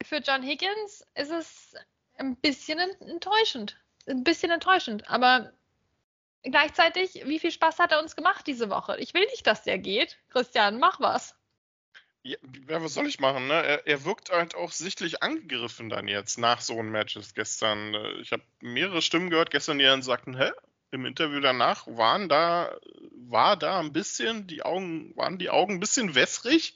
für 0.04 0.18
John 0.18 0.44
Higgins 0.44 1.06
ist 1.16 1.32
es 1.32 1.76
ein 2.18 2.36
bisschen 2.38 2.80
enttäuschend. 2.80 3.78
Ein 4.08 4.24
bisschen 4.24 4.52
enttäuschend. 4.52 5.10
Aber 5.10 5.52
gleichzeitig, 6.44 7.22
wie 7.26 7.40
viel 7.40 7.52
Spaß 7.52 7.80
hat 7.80 7.92
er 7.92 8.00
uns 8.00 8.16
gemacht 8.16 8.48
diese 8.48 8.70
Woche? 8.70 8.98
Ich 9.00 9.14
will 9.14 9.26
nicht, 9.26 9.46
dass 9.48 9.64
der 9.64 9.78
geht. 9.78 10.18
Christian, 10.30 10.80
mach 10.80 11.00
was. 11.00 11.36
Ja, 12.22 12.38
was 12.68 12.94
soll 12.94 13.08
ich 13.08 13.20
machen? 13.20 13.48
Ne? 13.48 13.54
Er, 13.54 13.88
er, 13.88 14.04
wirkt 14.04 14.30
halt 14.30 14.54
auch 14.54 14.72
sichtlich 14.72 15.24
angegriffen 15.24 15.90
dann 15.90 16.08
jetzt 16.08 16.38
nach 16.38 16.60
so 16.60 16.78
einem 16.78 16.92
Matches 16.92 17.34
gestern. 17.34 17.94
Äh, 17.94 18.12
ich 18.20 18.34
habe 18.34 18.44
mehrere 18.60 19.02
Stimmen 19.02 19.30
gehört 19.30 19.52
gestern, 19.52 19.80
die 19.80 19.86
dann 19.86 20.04
sagten, 20.04 20.38
hä? 20.38 20.52
im 20.92 21.06
Interview 21.06 21.40
danach 21.40 21.86
waren 21.88 22.30
da, 22.30 22.76
war 23.14 23.58
da 23.58 23.80
ein 23.80 23.94
bisschen, 23.94 24.48
die 24.48 24.64
Augen, 24.64 25.16
waren 25.16 25.38
die 25.38 25.50
Augen 25.50 25.76
ein 25.76 25.80
bisschen 25.80 26.16
wässrig. 26.16 26.74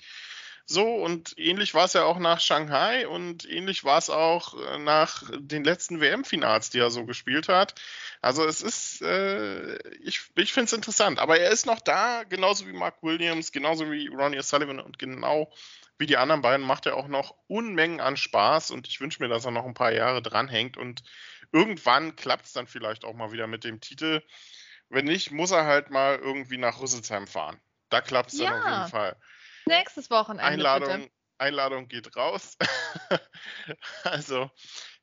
So, 0.66 0.96
und 0.96 1.38
ähnlich 1.38 1.74
war 1.74 1.86
es 1.86 1.94
ja 1.94 2.06
auch 2.06 2.20
nach 2.20 2.40
Shanghai 2.40 3.06
und 3.06 3.50
ähnlich 3.50 3.84
war 3.84 3.98
es 3.98 4.10
auch 4.10 4.58
äh, 4.60 4.78
nach 4.78 5.30
den 5.36 5.66
letzten 5.66 6.00
WM-Finals, 6.00 6.70
die 6.70 6.80
er 6.80 6.90
so 6.90 7.06
gespielt 7.06 7.50
hat. 7.50 7.76
Also 8.22 8.46
es 8.46 8.62
ist, 8.62 9.02
äh, 9.02 9.76
ich, 10.00 10.22
ich 10.36 10.54
finde 10.54 10.68
es 10.68 10.74
interessant, 10.74 11.20
aber 11.20 11.38
er 11.38 11.52
ist 11.52 11.66
noch 11.66 11.82
da, 11.82 12.24
genauso 12.24 12.66
wie 12.66 12.74
Mark 12.74 13.04
Williams, 13.04 13.52
genauso 13.52 13.92
wie 13.92 14.08
Ronnie 14.08 14.40
O'Sullivan 14.40 14.80
und 14.80 14.98
genau 15.00 15.52
wie 15.98 16.06
die 16.06 16.18
anderen 16.18 16.42
beiden 16.42 16.66
macht 16.66 16.86
er 16.86 16.96
auch 16.96 17.08
noch 17.08 17.36
Unmengen 17.48 18.00
an 18.00 18.18
Spaß 18.18 18.72
und 18.72 18.88
ich 18.88 19.00
wünsche 19.02 19.22
mir, 19.22 19.30
dass 19.30 19.46
er 19.46 19.52
noch 19.52 19.66
ein 19.66 19.74
paar 19.74 19.92
Jahre 19.92 20.22
dranhängt 20.22 20.78
und 20.78 21.04
irgendwann 21.52 22.16
klappt 22.16 22.46
es 22.46 22.54
dann 22.54 22.68
vielleicht 22.68 23.06
auch 23.06 23.14
mal 23.14 23.32
wieder 23.32 23.48
mit 23.48 23.64
dem 23.64 23.80
Titel. 23.80 24.22
Wenn 24.90 25.06
nicht, 25.06 25.32
muss 25.32 25.52
er 25.52 25.66
halt 25.66 25.92
mal 25.92 26.18
irgendwie 26.18 26.58
nach 26.58 26.80
Rüsselsheim 26.80 27.28
fahren. 27.28 27.60
Da 27.90 28.02
klappt 28.02 28.34
es 28.34 28.40
ja. 28.40 28.50
dann 28.50 28.62
auf 28.62 28.70
jeden 28.70 28.90
Fall. 28.90 29.16
Nächstes 29.66 30.10
Wochenende. 30.10 30.44
Einladung, 30.44 31.02
bitte. 31.02 31.12
Einladung 31.38 31.88
geht 31.88 32.16
raus. 32.16 32.58
also, 34.04 34.50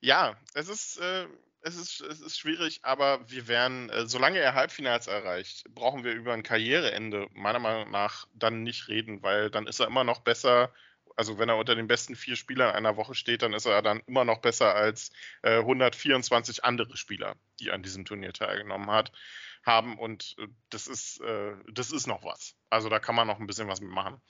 ja, 0.01 0.37
es 0.55 0.69
ist, 0.69 0.99
äh, 0.99 1.27
es, 1.63 1.77
ist, 1.77 2.01
es 2.01 2.21
ist 2.21 2.39
schwierig, 2.39 2.81
aber 2.83 3.29
wir 3.31 3.49
werden, 3.49 3.91
äh, 3.91 4.07
solange 4.07 4.39
er 4.39 4.55
Halbfinals 4.55 5.07
erreicht, 5.07 5.65
brauchen 5.75 6.05
wir 6.05 6.13
über 6.13 6.33
ein 6.33 6.43
Karriereende 6.43 7.29
meiner 7.33 7.59
Meinung 7.59 7.91
nach 7.91 8.27
dann 8.35 8.63
nicht 8.63 8.89
reden, 8.89 9.23
weil 9.23 9.51
dann 9.51 9.67
ist 9.67 9.81
er 9.81 9.87
immer 9.87 10.05
noch 10.05 10.21
besser. 10.21 10.73
Also 11.17 11.39
wenn 11.39 11.51
er 11.51 11.59
unter 11.59 11.75
den 11.75 11.87
besten 11.87 12.17
vier 12.17 12.37
Spielern 12.37 12.75
einer 12.75 12.97
Woche 12.97 13.15
steht, 13.15 13.43
dann 13.43 13.53
ist 13.53 13.67
er 13.67 13.83
dann 13.83 14.01
immer 14.07 14.25
noch 14.25 14.39
besser 14.39 14.75
als 14.75 15.11
äh, 15.43 15.59
124 15.59 16.65
andere 16.65 16.97
Spieler, 16.97 17.37
die 17.59 17.71
an 17.71 17.83
diesem 17.83 18.05
Turnier 18.07 18.33
teilgenommen 18.33 18.91
hat, 18.91 19.13
haben. 19.67 19.99
Und 19.99 20.37
äh, 20.39 20.47
das 20.71 20.87
ist, 20.87 21.21
äh, 21.21 21.57
das 21.71 21.91
ist 21.91 22.07
noch 22.07 22.25
was. 22.25 22.55
Also 22.71 22.89
da 22.89 23.01
kann 23.01 23.15
man 23.15 23.27
noch 23.27 23.39
ein 23.39 23.47
bisschen 23.47 23.69
was 23.69 23.83
mitmachen. 23.83 24.23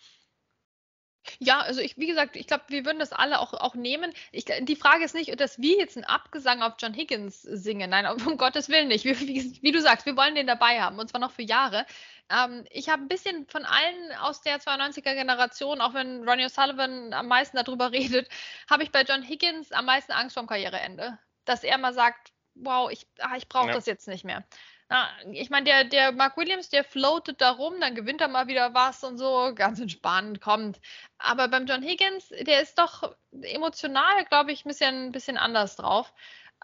Ja, 1.39 1.61
also 1.61 1.81
ich, 1.81 1.97
wie 1.99 2.07
gesagt, 2.07 2.37
ich 2.37 2.47
glaube, 2.47 2.65
wir 2.69 2.85
würden 2.85 2.99
das 2.99 3.13
alle 3.13 3.41
auch, 3.41 3.53
auch 3.55 3.75
nehmen. 3.75 4.13
Ich, 4.33 4.47
die 4.47 4.77
Frage 4.77 5.05
ist 5.05 5.15
nicht, 5.15 5.39
dass 5.41 5.59
wir 5.59 5.77
jetzt 5.77 5.97
einen 5.97 6.05
Abgesang 6.05 6.63
auf 6.63 6.75
John 6.79 6.95
Higgins 6.95 7.43
singen. 7.43 7.91
Nein, 7.91 8.07
um 8.27 8.37
Gottes 8.37 8.69
Willen 8.69 8.89
nicht. 8.89 9.05
Wie, 9.05 9.19
wie, 9.21 9.59
wie 9.63 9.73
du 9.73 9.81
sagst, 9.81 10.07
wir 10.07 10.17
wollen 10.17 10.35
den 10.35 10.47
dabei 10.47 10.81
haben 10.81 10.99
und 10.99 11.09
zwar 11.09 11.21
noch 11.21 11.33
für 11.33 11.43
Jahre. 11.43 11.87
Ähm, 12.31 12.65
ich 12.71 12.89
habe 12.89 13.03
ein 13.03 13.09
bisschen 13.09 13.47
von 13.47 13.65
allen 13.65 14.13
aus 14.21 14.43
der 14.43 14.61
92er 14.61 15.15
Generation, 15.15 15.81
auch 15.81 15.95
wenn 15.95 16.29
Ronnie 16.29 16.47
O'Sullivan 16.47 17.13
am 17.13 17.29
meisten 17.29 17.57
darüber 17.57 17.93
redet, 17.93 18.29
habe 18.69 18.83
ich 18.83 18.93
bei 18.93 19.03
John 19.03 19.23
Higgins 19.23 19.73
am 19.73 19.87
meisten 19.87 20.13
Angst 20.13 20.35
vorm 20.35 20.47
Karriereende. 20.47 21.19
Dass 21.45 21.65
er 21.65 21.79
mal 21.79 21.95
sagt, 21.95 22.33
wow, 22.55 22.91
ich, 22.91 23.07
ah, 23.19 23.37
ich 23.37 23.49
brauche 23.49 23.69
ja. 23.69 23.75
das 23.75 23.87
jetzt 23.87 24.09
nicht 24.09 24.25
mehr. 24.25 24.45
Na, 24.93 25.09
ich 25.31 25.51
meine, 25.51 25.65
der, 25.67 25.85
der 25.85 26.11
Mark 26.11 26.37
Williams, 26.37 26.69
der 26.69 26.83
floatet 26.83 27.41
da 27.41 27.53
rum, 27.53 27.75
dann 27.81 27.95
gewinnt 27.95 28.21
er 28.21 28.27
mal 28.27 28.49
wieder 28.49 28.75
was 28.75 29.05
und 29.05 29.19
so, 29.19 29.53
ganz 29.55 29.79
entspannt, 29.79 30.41
kommt. 30.41 30.81
Aber 31.17 31.47
beim 31.47 31.67
John 31.67 31.81
Higgins, 31.83 32.29
der 32.41 32.61
ist 32.61 32.77
doch 32.77 33.15
emotional, 33.41 34.25
glaube 34.25 34.51
ich, 34.51 34.65
ein 34.65 34.69
bisschen, 34.69 35.07
ein 35.07 35.13
bisschen 35.13 35.39
anders 35.39 35.77
drauf. 35.77 36.13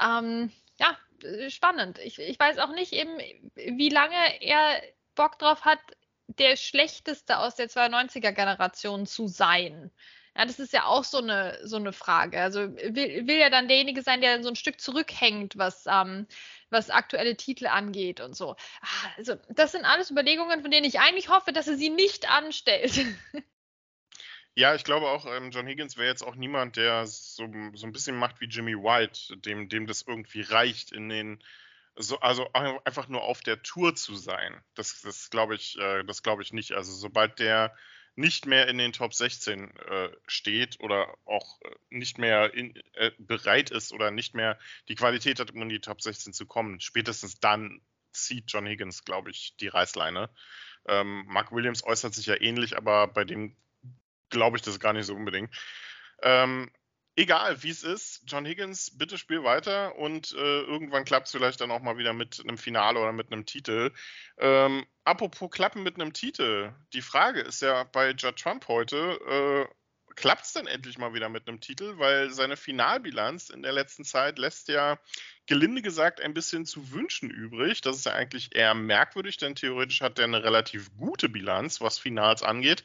Ähm, 0.01 0.51
ja, 0.77 0.99
spannend. 1.49 2.01
Ich, 2.01 2.19
ich 2.19 2.39
weiß 2.41 2.59
auch 2.59 2.73
nicht 2.73 2.93
eben, 2.93 3.17
wie 3.55 3.91
lange 3.91 4.43
er 4.43 4.83
Bock 5.15 5.39
drauf 5.39 5.65
hat, 5.65 5.79
der 6.27 6.57
Schlechteste 6.57 7.39
aus 7.39 7.55
der 7.55 7.69
92er-Generation 7.69 9.07
zu 9.07 9.29
sein. 9.29 9.93
Ja, 10.37 10.45
das 10.45 10.59
ist 10.59 10.73
ja 10.73 10.85
auch 10.87 11.05
so 11.05 11.19
eine, 11.19 11.61
so 11.63 11.77
eine 11.77 11.93
Frage. 11.93 12.41
Also 12.43 12.75
will, 12.77 13.27
will 13.29 13.39
ja 13.39 13.51
dann 13.51 13.69
derjenige 13.69 14.03
sein, 14.03 14.21
der 14.21 14.43
so 14.43 14.49
ein 14.49 14.57
Stück 14.57 14.81
zurückhängt, 14.81 15.57
was, 15.57 15.87
ähm, 15.87 16.27
was 16.71 16.91
aktuelle 16.91 17.37
Titel 17.37 17.67
angeht 17.67 18.21
und 18.21 18.35
so. 18.37 18.57
Ah, 18.81 19.11
also 19.17 19.37
das 19.49 19.73
sind 19.73 19.85
alles 19.85 20.11
Überlegungen, 20.11 20.63
von 20.63 20.71
denen 20.71 20.87
ich 20.87 21.01
eigentlich 21.01 21.29
hoffe, 21.29 21.53
dass 21.53 21.69
er 21.69 21.77
sie 21.77 21.91
nicht 21.91 22.31
anstellt. 22.31 23.01
Ja, 24.59 24.75
ich 24.75 24.85
glaube 24.85 25.11
auch, 25.11 25.27
ähm, 25.27 25.51
John 25.51 25.67
Higgins 25.67 25.99
wäre 25.99 26.09
jetzt 26.09 26.23
auch 26.23 26.35
niemand, 26.35 26.77
der 26.77 27.07
so, 27.07 27.47
so 27.75 27.87
ein 27.87 27.93
bisschen 27.93 28.17
macht 28.17 28.41
wie 28.41 28.47
Jimmy 28.47 28.75
White, 28.75 29.37
dem, 29.37 29.69
dem 29.69 29.87
das 29.87 30.01
irgendwie 30.01 30.41
reicht, 30.41 30.93
in 30.93 31.11
den, 31.11 31.45
so, 31.95 32.21
also 32.21 32.51
einfach 32.55 33.09
nur 33.09 33.23
auf 33.23 33.43
der 33.43 33.63
Tour 33.63 33.95
zu 33.95 34.17
sein. 34.17 34.63
Das, 34.75 35.03
das 35.03 35.29
glaube 35.29 35.57
ich, 35.57 35.79
äh, 35.79 36.05
das 36.05 36.23
glaube 36.23 36.43
ich 36.43 36.55
nicht. 36.55 36.73
Also 36.73 36.93
sobald 36.93 37.39
der 37.39 37.77
nicht 38.17 38.47
mehr 38.47 38.67
in 38.69 38.79
den 38.79 38.93
Top 38.93 39.15
16 39.15 39.71
äh, 39.77 40.09
steht 40.27 40.81
oder 40.81 41.15
auch 41.27 41.61
äh, 41.61 41.71
nicht 41.91 42.19
mehr 42.19 42.53
in, 42.55 42.75
äh, 42.95 43.13
bereit 43.19 43.71
ist 43.71 43.93
oder 43.93 44.11
nicht 44.11 44.35
mehr 44.35 44.59
die 44.89 44.95
Qualität 44.95 45.39
hat, 45.39 45.53
um 45.53 45.63
in 45.63 45.69
die 45.69 45.81
Top 45.81 46.01
16 46.01 46.33
zu 46.33 46.47
kommen, 46.47 46.81
spätestens 46.81 47.39
dann 47.39 47.81
zieht 48.13 48.51
John 48.51 48.67
Higgins, 48.67 49.05
glaube 49.05 49.31
ich, 49.31 49.55
die 49.61 49.69
Reißleine. 49.69 50.31
Ähm, 50.89 51.25
Mark 51.27 51.53
Williams 51.53 51.85
äußert 51.85 52.15
sich 52.15 52.27
ja 52.27 52.41
ähnlich, 52.41 52.77
aber 52.77 53.07
bei 53.07 53.25
dem 53.25 53.55
glaube 54.31 54.57
ich 54.57 54.63
das 54.63 54.81
gar 54.81 54.95
nicht 54.95 55.07
so 55.07 55.15
unbedingt. 55.15 55.55
Ähm, 56.23 56.71
egal 57.17 57.63
wie 57.63 57.71
es 57.71 57.83
ist, 57.83 58.23
John 58.27 58.45
Higgins, 58.45 58.97
bitte 58.97 59.19
spiel 59.19 59.43
weiter 59.43 59.97
und 59.97 60.33
äh, 60.33 60.61
irgendwann 60.61 61.05
klappt 61.05 61.27
es 61.27 61.33
vielleicht 61.33 61.61
dann 61.61 61.71
auch 61.71 61.81
mal 61.81 61.97
wieder 61.97 62.13
mit 62.13 62.41
einem 62.41 62.59
Finale 62.59 63.01
oder 63.01 63.13
mit 63.13 63.33
einem 63.33 63.47
Titel. 63.47 63.91
Ähm, 64.39 64.87
apropos 65.05 65.51
Klappen 65.51 65.83
mit 65.83 65.97
einem 65.97 66.13
Titel, 66.13 66.73
die 66.93 67.03
Frage 67.03 67.41
ist 67.41 67.63
ja 67.63 67.85
bei 67.85 68.11
Judd 68.11 68.37
Trump 68.37 68.69
heute, 68.69 69.19
äh, 69.67 69.75
klappt 70.15 70.45
es 70.45 70.53
denn 70.53 70.67
endlich 70.67 70.99
mal 70.99 71.15
wieder 71.15 71.29
mit 71.29 71.49
einem 71.49 71.61
Titel, 71.61 71.99
weil 71.99 72.31
seine 72.31 72.57
Finalbilanz 72.57 73.51
in 73.51 73.63
der 73.63 73.73
letzten 73.73 74.05
Zeit 74.05 74.39
lässt 74.39 74.69
ja 74.69 74.99
gelinde 75.47 75.83
gesagt 75.83 76.21
ein 76.21 76.35
bisschen 76.35 76.67
zu 76.67 76.93
wünschen 76.93 77.31
übrig. 77.31 77.81
Das 77.83 77.97
ist 77.97 78.07
ja 78.07 78.13
eigentlich 78.13 78.55
eher 78.55 78.75
merkwürdig, 78.75 79.37
denn 79.37 79.55
theoretisch 79.55 80.01
hat 80.01 80.19
er 80.19 80.25
eine 80.25 80.43
relativ 80.43 80.95
gute 80.97 81.29
Bilanz, 81.29 81.81
was 81.81 81.99
Finals 81.99 82.43
angeht. 82.43 82.85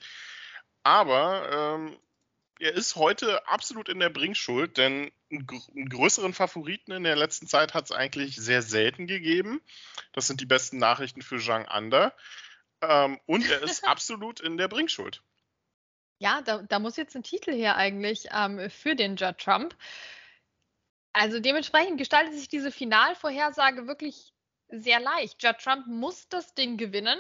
Aber 0.84 1.78
ähm, 1.80 1.98
er 2.62 2.74
ist 2.74 2.96
heute 2.96 3.48
absolut 3.48 3.90
in 3.90 4.00
der 4.00 4.10
Bringschuld, 4.10 4.78
denn 4.78 5.12
einen 5.32 5.90
größeren 5.90 6.34
Favoriten 6.34 6.92
in 6.92 7.04
der 7.04 7.16
letzten 7.16 7.48
Zeit 7.48 7.74
hat 7.74 7.86
es 7.86 7.92
eigentlich 7.92 8.36
sehr 8.36 8.62
selten 8.62 9.08
gegeben. 9.08 9.62
Das 10.14 10.28
sind 10.28 10.42
die 10.42 10.46
besten 10.46 10.78
Nachrichten 10.78 11.24
für 11.24 11.40
Zhang 11.40 11.66
Ander. 11.66 12.16
Ähm, 12.82 13.20
und 13.26 13.50
er 13.50 13.64
ist 13.64 13.84
absolut 13.88 14.42
in 14.42 14.58
der 14.58 14.68
Bringschuld. 14.68 15.24
Ja, 16.20 16.42
da, 16.44 16.60
da, 16.62 16.78
muss 16.78 16.98
jetzt 16.98 17.16
ein 17.16 17.24
Titel 17.24 17.52
her 17.52 17.78
eigentlich 17.78 18.28
ähm, 18.32 18.70
für 18.70 18.96
den 18.96 19.16
Judd 19.16 19.40
Trump. 19.40 19.76
Also 21.14 21.40
dementsprechend 21.40 21.98
gestaltet 21.98 22.36
sich 22.36 22.48
diese 22.48 22.72
Finalvorhersage 22.72 23.88
wirklich 23.88 24.36
sehr 24.68 25.00
leicht. 25.00 25.42
Judd 25.42 25.58
Trump 25.58 25.88
muss 25.88 26.30
das 26.30 26.54
Ding 26.54 26.78
gewinnen. 26.78 27.18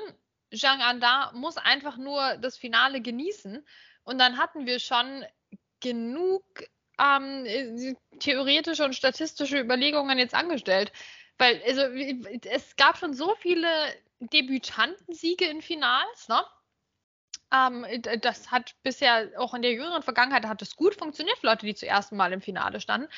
Zhang 0.53 0.81
Anda 0.81 1.31
muss 1.33 1.57
einfach 1.57 1.97
nur 1.97 2.37
das 2.37 2.57
Finale 2.57 3.01
genießen. 3.01 3.65
Und 4.03 4.19
dann 4.19 4.37
hatten 4.37 4.65
wir 4.65 4.79
schon 4.79 5.25
genug 5.79 6.43
ähm, 6.99 7.95
theoretische 8.19 8.85
und 8.85 8.95
statistische 8.95 9.59
Überlegungen 9.59 10.17
jetzt 10.17 10.35
angestellt. 10.35 10.91
Weil 11.37 11.61
also, 11.65 11.81
es 12.49 12.75
gab 12.75 12.97
schon 12.97 13.13
so 13.13 13.35
viele 13.35 13.67
Debütantensiege 14.19 15.45
in 15.45 15.61
Finals, 15.61 16.27
ne? 16.27 16.43
Ähm, 17.53 17.85
das 18.21 18.49
hat 18.49 18.75
bisher 18.83 19.29
auch 19.37 19.53
in 19.53 19.61
der 19.61 19.73
jüngeren 19.73 20.03
Vergangenheit 20.03 20.45
hat 20.45 20.61
es 20.61 20.77
gut 20.77 20.95
funktioniert 20.95 21.37
für 21.39 21.47
Leute, 21.47 21.65
die 21.65 21.75
zum 21.75 21.89
ersten 21.89 22.15
Mal 22.15 22.31
im 22.31 22.39
Finale 22.41 22.79
standen. 22.79 23.09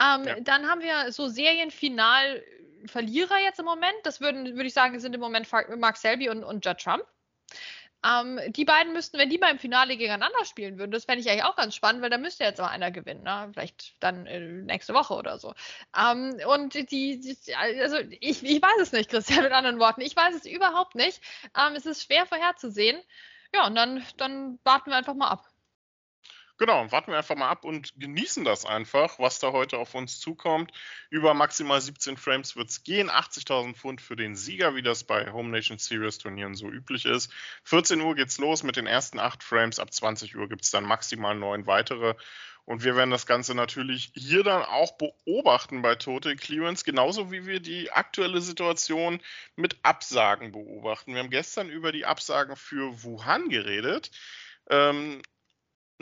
Ähm, 0.00 0.22
ja. 0.24 0.38
Dann 0.40 0.68
haben 0.68 0.82
wir 0.82 1.10
so 1.10 1.26
Serienfinal-Verlierer 1.26 3.40
jetzt 3.42 3.58
im 3.58 3.64
Moment. 3.64 3.96
Das 4.04 4.20
würden, 4.20 4.54
würde 4.54 4.66
ich 4.66 4.74
sagen, 4.74 5.00
sind 5.00 5.14
im 5.14 5.20
Moment 5.20 5.50
Mark 5.78 5.96
Selby 5.96 6.28
und, 6.28 6.44
und 6.44 6.64
Judd 6.64 6.78
Trump. 6.78 7.04
Ähm, 8.04 8.40
die 8.48 8.64
beiden 8.64 8.92
müssten, 8.92 9.18
wenn 9.18 9.30
die 9.30 9.38
mal 9.38 9.50
im 9.50 9.58
Finale 9.58 9.96
gegeneinander 9.96 10.44
spielen 10.44 10.78
würden, 10.78 10.90
das 10.90 11.04
fände 11.04 11.20
ich 11.20 11.30
eigentlich 11.30 11.44
auch 11.44 11.56
ganz 11.56 11.74
spannend, 11.74 12.02
weil 12.02 12.10
da 12.10 12.18
müsste 12.18 12.44
jetzt 12.44 12.58
mal 12.58 12.68
einer 12.68 12.90
gewinnen, 12.90 13.22
ne? 13.22 13.48
vielleicht 13.52 13.94
dann 14.00 14.26
äh, 14.26 14.40
nächste 14.40 14.92
Woche 14.92 15.14
oder 15.14 15.38
so. 15.38 15.54
Ähm, 15.96 16.36
und 16.48 16.74
die, 16.74 17.20
die, 17.20 17.54
also 17.54 17.98
ich, 18.20 18.42
ich 18.42 18.62
weiß 18.62 18.80
es 18.80 18.92
nicht, 18.92 19.10
Christian, 19.10 19.44
mit 19.44 19.52
anderen 19.52 19.78
Worten, 19.78 20.00
ich 20.00 20.16
weiß 20.16 20.34
es 20.34 20.46
überhaupt 20.46 20.94
nicht. 20.96 21.20
Ähm, 21.56 21.74
es 21.76 21.86
ist 21.86 22.02
schwer 22.02 22.26
vorherzusehen. 22.26 23.00
Ja, 23.54 23.66
und 23.66 23.74
dann, 23.74 24.04
dann 24.16 24.58
warten 24.64 24.90
wir 24.90 24.96
einfach 24.96 25.14
mal 25.14 25.28
ab. 25.28 25.51
Genau, 26.62 26.92
warten 26.92 27.10
wir 27.10 27.18
einfach 27.18 27.34
mal 27.34 27.48
ab 27.48 27.64
und 27.64 27.92
genießen 27.96 28.44
das 28.44 28.64
einfach, 28.64 29.18
was 29.18 29.40
da 29.40 29.50
heute 29.50 29.78
auf 29.78 29.96
uns 29.96 30.20
zukommt. 30.20 30.70
Über 31.10 31.34
maximal 31.34 31.80
17 31.80 32.16
Frames 32.16 32.54
wird 32.54 32.70
es 32.70 32.84
gehen. 32.84 33.10
80.000 33.10 33.74
Pfund 33.74 34.00
für 34.00 34.14
den 34.14 34.36
Sieger, 34.36 34.76
wie 34.76 34.82
das 34.82 35.02
bei 35.02 35.32
Home 35.32 35.48
Nation 35.48 35.78
Series 35.78 36.18
Turnieren 36.18 36.54
so 36.54 36.68
üblich 36.68 37.04
ist. 37.04 37.32
14 37.64 38.00
Uhr 38.00 38.14
geht's 38.14 38.38
los 38.38 38.62
mit 38.62 38.76
den 38.76 38.86
ersten 38.86 39.18
8 39.18 39.42
Frames. 39.42 39.80
Ab 39.80 39.92
20 39.92 40.36
Uhr 40.36 40.48
gibt 40.48 40.62
es 40.62 40.70
dann 40.70 40.84
maximal 40.84 41.34
9 41.34 41.66
weitere. 41.66 42.14
Und 42.64 42.84
wir 42.84 42.94
werden 42.94 43.10
das 43.10 43.26
Ganze 43.26 43.56
natürlich 43.56 44.12
hier 44.14 44.44
dann 44.44 44.62
auch 44.62 44.92
beobachten 44.92 45.82
bei 45.82 45.96
Total 45.96 46.36
Clearance, 46.36 46.84
genauso 46.84 47.32
wie 47.32 47.44
wir 47.44 47.58
die 47.58 47.90
aktuelle 47.90 48.40
Situation 48.40 49.20
mit 49.56 49.78
Absagen 49.82 50.52
beobachten. 50.52 51.12
Wir 51.12 51.24
haben 51.24 51.30
gestern 51.30 51.70
über 51.70 51.90
die 51.90 52.06
Absagen 52.06 52.54
für 52.54 53.02
Wuhan 53.02 53.48
geredet. 53.48 54.12
Ähm, 54.70 55.22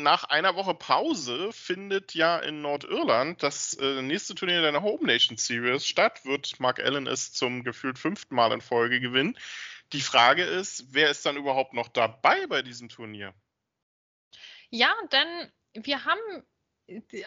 nach 0.03 0.25
einer 0.25 0.57
Woche 0.57 0.75
Pause 0.75 1.53
findet 1.53 2.15
ja 2.15 2.39
in 2.39 2.63
Nordirland 2.63 3.43
das 3.43 3.75
äh, 3.75 4.03
nächste 4.03 4.35
Turnier 4.35 4.63
der 4.63 4.83
Home 4.83 5.07
Nation 5.07 5.37
Series 5.37 5.87
statt. 5.87 6.25
Wird 6.25 6.61
Mark 6.61 6.81
Allen 6.81 7.07
es 7.07 7.33
zum 7.33 7.65
gefühlt 7.65 7.99
fünften 7.99 8.35
Mal 8.35 8.53
in 8.53 8.61
Folge 8.61 9.01
gewinnen. 9.01 9.37
Die 9.93 10.01
Frage 10.01 10.45
ist, 10.45 10.95
wer 10.95 11.11
ist 11.11 11.27
dann 11.27 11.37
überhaupt 11.37 11.75
noch 11.75 11.89
dabei 11.89 12.47
bei 12.47 12.63
diesem 12.63 12.89
Turnier? 12.89 13.35
Ja, 14.71 14.95
denn 15.11 15.85
wir 15.85 16.05
haben 16.05 16.45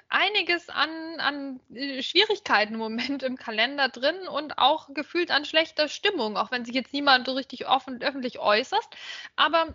einiges 0.10 0.70
an, 0.70 1.20
an 1.20 1.60
äh, 1.74 2.02
Schwierigkeiten 2.02 2.74
im 2.74 2.80
Moment 2.80 3.24
im 3.24 3.38
Kalender 3.38 3.90
drin 3.90 4.28
und 4.28 4.58
auch 4.58 4.94
gefühlt 4.94 5.32
an 5.32 5.46
schlechter 5.46 5.88
Stimmung, 5.88 6.38
auch 6.38 6.52
wenn 6.52 6.66
sich 6.66 6.76
jetzt 6.76 6.94
niemand 6.94 7.28
so 7.28 7.34
richtig 7.34 7.68
offen, 7.68 8.02
öffentlich 8.02 8.40
äußert. 8.40 8.86
Aber 9.36 9.74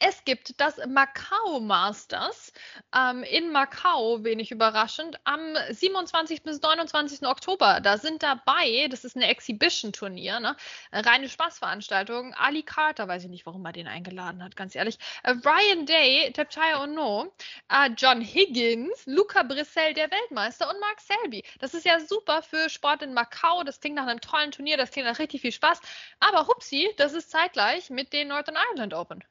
es 0.00 0.24
gibt 0.24 0.60
das 0.60 0.78
Macau 0.86 1.60
Masters 1.60 2.52
ähm, 2.94 3.22
in 3.22 3.50
Macau, 3.52 4.24
wenig 4.24 4.50
überraschend, 4.50 5.18
am 5.24 5.40
27. 5.70 6.42
bis 6.42 6.60
29. 6.60 7.26
Oktober. 7.26 7.80
Da 7.80 7.98
sind 7.98 8.22
dabei, 8.22 8.88
das 8.90 9.04
ist 9.04 9.16
eine 9.16 9.28
Exhibition-Turnier, 9.28 10.40
ne? 10.40 10.56
reine 10.92 11.28
Spaßveranstaltung. 11.28 12.34
Ali 12.34 12.62
Carter, 12.62 13.08
weiß 13.08 13.24
ich 13.24 13.30
nicht, 13.30 13.46
warum 13.46 13.64
er 13.64 13.72
den 13.72 13.86
eingeladen 13.86 14.42
hat, 14.42 14.56
ganz 14.56 14.74
ehrlich. 14.74 14.98
Äh, 15.22 15.32
Ryan 15.44 15.86
Day, 15.86 16.32
Tepchaya 16.32 16.82
Ono, 16.82 17.32
äh, 17.68 17.90
John 17.96 18.20
Higgins, 18.20 19.04
Luca 19.06 19.42
Brissell, 19.42 19.94
der 19.94 20.10
Weltmeister 20.10 20.68
und 20.68 20.80
Mark 20.80 21.00
Selby. 21.00 21.44
Das 21.58 21.74
ist 21.74 21.84
ja 21.84 22.00
super 22.00 22.42
für 22.42 22.68
Sport 22.68 23.02
in 23.02 23.14
Macau. 23.14 23.62
Das 23.64 23.80
klingt 23.80 23.96
nach 23.96 24.06
einem 24.06 24.20
tollen 24.20 24.50
Turnier, 24.50 24.76
das 24.76 24.90
klingt 24.90 25.08
nach 25.08 25.18
richtig 25.18 25.40
viel 25.40 25.52
Spaß. 25.52 25.80
Aber 26.20 26.46
hupsi, 26.46 26.90
das 26.96 27.12
ist 27.12 27.30
zeitgleich 27.30 27.90
mit 27.90 28.12
den 28.12 28.28
Northern 28.28 28.56
Ireland 28.72 28.94
Open. 28.94 29.24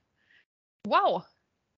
Wow. 0.85 1.23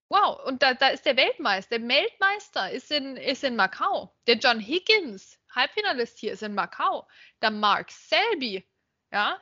Wow, 0.09 0.45
und 0.45 0.61
da, 0.61 0.73
da 0.73 0.89
ist 0.89 1.05
der 1.05 1.17
Weltmeister. 1.17 1.79
Der 1.79 1.87
Weltmeister 1.87 2.71
ist 2.71 2.91
in, 2.91 3.17
ist 3.17 3.43
in 3.43 3.55
Macau. 3.55 4.13
Der 4.27 4.35
John 4.35 4.59
Higgins, 4.59 5.39
Halbfinalist 5.51 6.19
hier, 6.19 6.33
ist 6.33 6.43
in 6.43 6.53
Macau. 6.53 7.07
Der 7.41 7.51
Mark 7.51 7.91
Selby, 7.91 8.63
ja, 9.11 9.41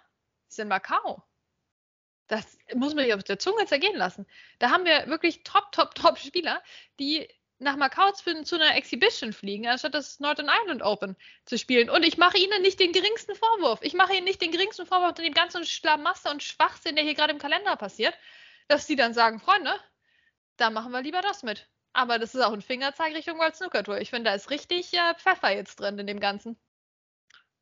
ist 0.49 0.59
in 0.59 0.69
Macau. 0.69 1.21
Das 2.27 2.57
muss 2.73 2.95
man 2.95 3.03
sich 3.03 3.13
auf 3.13 3.23
der 3.23 3.39
Zunge 3.39 3.65
zergehen 3.65 3.97
lassen. 3.97 4.25
Da 4.59 4.69
haben 4.69 4.85
wir 4.85 5.07
wirklich 5.07 5.43
top, 5.43 5.71
top, 5.73 5.95
top 5.95 6.17
Spieler, 6.17 6.63
die 6.99 7.27
nach 7.59 7.75
Macau 7.75 8.11
zu, 8.11 8.43
zu 8.43 8.55
einer 8.55 8.75
Exhibition 8.75 9.33
fliegen, 9.33 9.67
anstatt 9.67 9.93
das 9.93 10.19
Northern 10.19 10.49
Ireland 10.49 10.81
Open 10.81 11.17
zu 11.45 11.57
spielen. 11.57 11.89
Und 11.89 12.03
ich 12.03 12.17
mache 12.17 12.37
ihnen 12.37 12.61
nicht 12.61 12.79
den 12.79 12.93
geringsten 12.93 13.35
Vorwurf. 13.35 13.79
Ich 13.81 13.93
mache 13.93 14.13
ihnen 14.13 14.25
nicht 14.25 14.41
den 14.41 14.51
geringsten 14.51 14.85
Vorwurf 14.85 15.09
unter 15.09 15.23
dem 15.23 15.33
ganzen 15.33 15.65
Schlamaster 15.65 16.31
und 16.31 16.43
Schwachsinn, 16.43 16.95
der 16.95 17.03
hier 17.03 17.15
gerade 17.15 17.33
im 17.33 17.39
Kalender 17.39 17.75
passiert 17.75 18.13
dass 18.67 18.87
die 18.87 18.95
dann 18.95 19.13
sagen, 19.13 19.39
Freunde, 19.39 19.73
da 20.57 20.69
machen 20.69 20.91
wir 20.91 21.01
lieber 21.01 21.21
das 21.21 21.43
mit. 21.43 21.69
Aber 21.93 22.17
das 22.17 22.33
ist 22.33 22.41
auch 22.41 22.53
ein 22.53 22.61
Fingerzeig 22.61 23.13
Richtung 23.13 23.37
World 23.37 23.55
Snooker 23.55 23.83
Tour. 23.83 23.99
Ich 23.99 24.09
finde, 24.09 24.29
da 24.29 24.35
ist 24.35 24.49
richtig 24.49 24.93
äh, 24.93 25.13
Pfeffer 25.15 25.51
jetzt 25.51 25.79
drin 25.79 25.99
in 25.99 26.07
dem 26.07 26.19
Ganzen. 26.19 26.57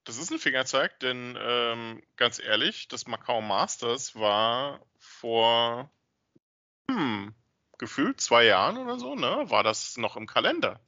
Das 0.03 0.17
ist 0.17 0.31
ein 0.31 0.39
Fingerzeig, 0.39 0.99
denn 0.99 1.37
ähm, 1.39 2.01
ganz 2.15 2.39
ehrlich, 2.39 2.87
das 2.87 3.07
Macau 3.07 3.41
Masters 3.41 4.15
war 4.15 4.85
vor 4.97 5.91
hm, 6.89 7.35
gefühlt 7.77 8.19
zwei 8.19 8.45
Jahren 8.45 8.77
oder 8.77 8.97
so, 8.97 9.15
ne? 9.15 9.45
War 9.49 9.63
das 9.63 9.97
noch 9.97 10.15
im 10.17 10.27
Kalender 10.27 10.79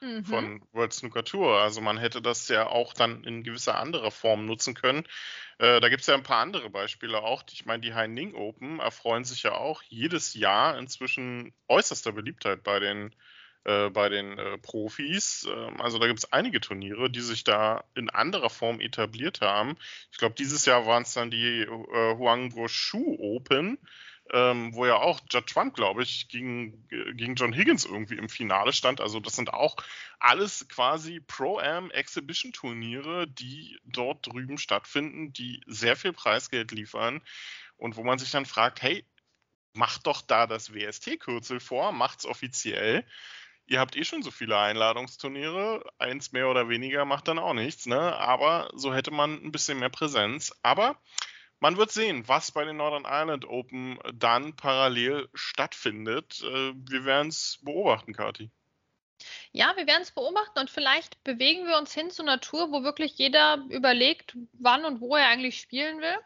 mhm. 0.00 0.24
von 0.24 0.62
World 0.72 0.92
Snooker 0.92 1.24
Tour. 1.24 1.58
Also 1.60 1.80
man 1.80 1.98
hätte 1.98 2.22
das 2.22 2.48
ja 2.48 2.66
auch 2.66 2.92
dann 2.92 3.24
in 3.24 3.42
gewisser 3.42 3.78
anderer 3.78 4.10
Form 4.10 4.46
nutzen 4.46 4.74
können. 4.74 5.04
Äh, 5.58 5.80
da 5.80 5.88
gibt 5.88 6.02
es 6.02 6.06
ja 6.06 6.14
ein 6.14 6.22
paar 6.22 6.40
andere 6.40 6.70
Beispiele 6.70 7.22
auch. 7.22 7.42
Ich 7.50 7.66
meine, 7.66 7.80
die 7.80 7.94
Haining 7.94 8.34
Open 8.34 8.80
erfreuen 8.80 9.24
sich 9.24 9.42
ja 9.42 9.52
auch 9.52 9.82
jedes 9.82 10.34
Jahr 10.34 10.78
inzwischen 10.78 11.52
äußerster 11.68 12.12
Beliebtheit 12.12 12.62
bei 12.62 12.80
den 12.80 13.14
äh, 13.64 13.90
bei 13.90 14.08
den 14.08 14.38
äh, 14.38 14.56
Profis. 14.56 15.46
Ähm, 15.46 15.80
also 15.82 15.98
da 15.98 16.06
gibt 16.06 16.20
es 16.20 16.32
einige 16.32 16.60
Turniere, 16.60 17.10
die 17.10 17.20
sich 17.20 17.44
da 17.44 17.84
in 17.94 18.08
anderer 18.08 18.48
Form 18.48 18.80
etabliert 18.80 19.42
haben. 19.42 19.76
Ich 20.10 20.18
glaube, 20.18 20.34
dieses 20.34 20.64
Jahr 20.64 20.86
waren 20.86 21.02
es 21.02 21.12
dann 21.12 21.30
die 21.30 21.60
äh, 21.60 22.16
Huangbo 22.16 22.68
Shu 22.68 23.16
Open 23.20 23.78
ähm, 24.32 24.74
wo 24.74 24.86
ja 24.86 24.96
auch 24.96 25.20
Judd 25.28 25.46
Trump, 25.46 25.74
glaube 25.74 26.02
ich, 26.02 26.28
gegen, 26.28 26.86
gegen 26.88 27.34
John 27.34 27.52
Higgins 27.52 27.84
irgendwie 27.84 28.16
im 28.16 28.28
Finale 28.28 28.72
stand. 28.72 29.00
Also 29.00 29.20
das 29.20 29.36
sind 29.36 29.52
auch 29.52 29.76
alles 30.18 30.68
quasi 30.68 31.20
Pro-Am-Exhibition-Turniere, 31.20 33.26
die 33.26 33.78
dort 33.84 34.26
drüben 34.26 34.58
stattfinden, 34.58 35.32
die 35.32 35.60
sehr 35.66 35.96
viel 35.96 36.12
Preisgeld 36.12 36.70
liefern 36.70 37.22
und 37.76 37.96
wo 37.96 38.04
man 38.04 38.18
sich 38.18 38.30
dann 38.30 38.46
fragt, 38.46 38.82
hey, 38.82 39.04
macht 39.72 40.06
doch 40.06 40.22
da 40.22 40.46
das 40.46 40.74
WST-Kürzel 40.74 41.60
vor, 41.60 41.92
macht's 41.92 42.26
offiziell. 42.26 43.04
Ihr 43.66 43.78
habt 43.78 43.94
eh 43.94 44.04
schon 44.04 44.22
so 44.22 44.32
viele 44.32 44.58
Einladungsturniere, 44.58 45.84
eins 45.98 46.32
mehr 46.32 46.48
oder 46.48 46.68
weniger 46.68 47.04
macht 47.04 47.28
dann 47.28 47.38
auch 47.38 47.54
nichts, 47.54 47.86
ne? 47.86 48.16
Aber 48.16 48.68
so 48.74 48.92
hätte 48.92 49.12
man 49.12 49.34
ein 49.44 49.52
bisschen 49.52 49.78
mehr 49.78 49.90
Präsenz. 49.90 50.52
Aber 50.62 51.00
man 51.60 51.76
wird 51.76 51.92
sehen, 51.92 52.26
was 52.26 52.52
bei 52.52 52.64
den 52.64 52.78
Northern 52.78 53.04
Ireland 53.04 53.48
Open 53.48 53.98
dann 54.14 54.56
parallel 54.56 55.28
stattfindet. 55.34 56.42
Äh, 56.42 56.72
wir 56.74 57.04
werden 57.04 57.28
es 57.28 57.60
beobachten, 57.62 58.12
Kati. 58.12 58.50
Ja, 59.52 59.74
wir 59.76 59.86
werden 59.86 60.02
es 60.02 60.12
beobachten 60.12 60.58
und 60.58 60.70
vielleicht 60.70 61.22
bewegen 61.24 61.66
wir 61.66 61.76
uns 61.76 61.92
hin 61.92 62.10
zu 62.10 62.22
einer 62.22 62.40
Tour, 62.40 62.72
wo 62.72 62.82
wirklich 62.82 63.18
jeder 63.18 63.64
überlegt, 63.68 64.36
wann 64.54 64.84
und 64.84 65.00
wo 65.00 65.14
er 65.16 65.28
eigentlich 65.28 65.60
spielen 65.60 66.00
will, 66.00 66.16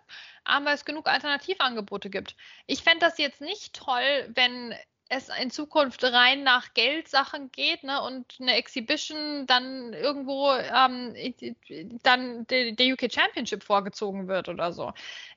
aber 0.44 0.72
es 0.72 0.84
genug 0.84 1.08
Alternativangebote 1.08 2.08
gibt. 2.10 2.36
Ich 2.66 2.82
fände 2.82 3.00
das 3.00 3.18
jetzt 3.18 3.40
nicht 3.40 3.74
toll, 3.74 4.30
wenn 4.34 4.74
es 5.16 5.28
in 5.40 5.50
Zukunft 5.50 6.02
rein 6.04 6.42
nach 6.42 6.74
Geldsachen 6.74 7.50
geht 7.52 7.84
ne, 7.84 8.00
und 8.02 8.36
eine 8.40 8.54
Exhibition 8.56 9.46
dann 9.46 9.92
irgendwo 9.92 10.52
ähm, 10.52 11.14
dann 12.02 12.46
der 12.48 12.92
UK 12.92 13.12
Championship 13.12 13.62
vorgezogen 13.62 14.28
wird 14.28 14.48
oder 14.48 14.72
so. 14.72 14.92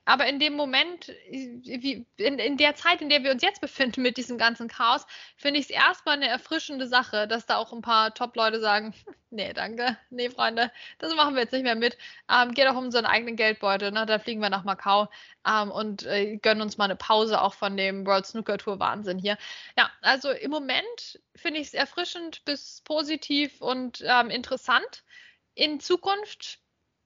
Aber 0.08 0.26
in 0.26 0.38
dem 0.38 0.54
Moment, 0.54 1.08
wie, 1.28 2.06
in, 2.16 2.38
in 2.38 2.56
der 2.56 2.74
Zeit, 2.74 3.02
in 3.02 3.10
der 3.10 3.24
wir 3.24 3.30
uns 3.30 3.42
jetzt 3.42 3.60
befinden 3.60 4.00
mit 4.00 4.16
diesem 4.16 4.38
ganzen 4.38 4.66
Chaos, 4.66 5.06
finde 5.36 5.60
ich 5.60 5.66
es 5.66 5.70
erstmal 5.70 6.14
eine 6.14 6.28
erfrischende 6.28 6.88
Sache, 6.88 7.28
dass 7.28 7.44
da 7.44 7.58
auch 7.58 7.74
ein 7.74 7.82
paar 7.82 8.14
Top-Leute 8.14 8.58
sagen, 8.58 8.94
nee, 9.30 9.52
danke, 9.52 9.98
nee, 10.08 10.30
Freunde, 10.30 10.72
das 10.98 11.14
machen 11.14 11.34
wir 11.34 11.42
jetzt 11.42 11.52
nicht 11.52 11.64
mehr 11.64 11.74
mit. 11.74 11.98
Ähm, 12.32 12.54
geht 12.54 12.66
auch 12.68 12.76
um 12.76 12.84
unseren 12.84 13.04
eigenen 13.04 13.36
Geldbeutel, 13.36 13.90
ne? 13.90 14.06
da 14.06 14.18
fliegen 14.18 14.40
wir 14.40 14.48
nach 14.48 14.64
Macau 14.64 15.08
ähm, 15.46 15.70
und 15.70 16.06
äh, 16.06 16.38
gönnen 16.38 16.62
uns 16.62 16.78
mal 16.78 16.86
eine 16.86 16.96
Pause 16.96 17.42
auch 17.42 17.52
von 17.52 17.76
dem 17.76 18.06
World 18.06 18.24
Snooker 18.24 18.56
Tour 18.56 18.80
Wahnsinn 18.80 19.18
hier. 19.18 19.36
Ja, 19.76 19.90
also 20.00 20.30
im 20.30 20.50
Moment 20.50 21.20
finde 21.36 21.60
ich 21.60 21.66
es 21.66 21.74
erfrischend 21.74 22.46
bis 22.46 22.80
positiv 22.80 23.60
und 23.60 24.02
ähm, 24.06 24.30
interessant. 24.30 25.04
In 25.52 25.80
Zukunft 25.80 26.60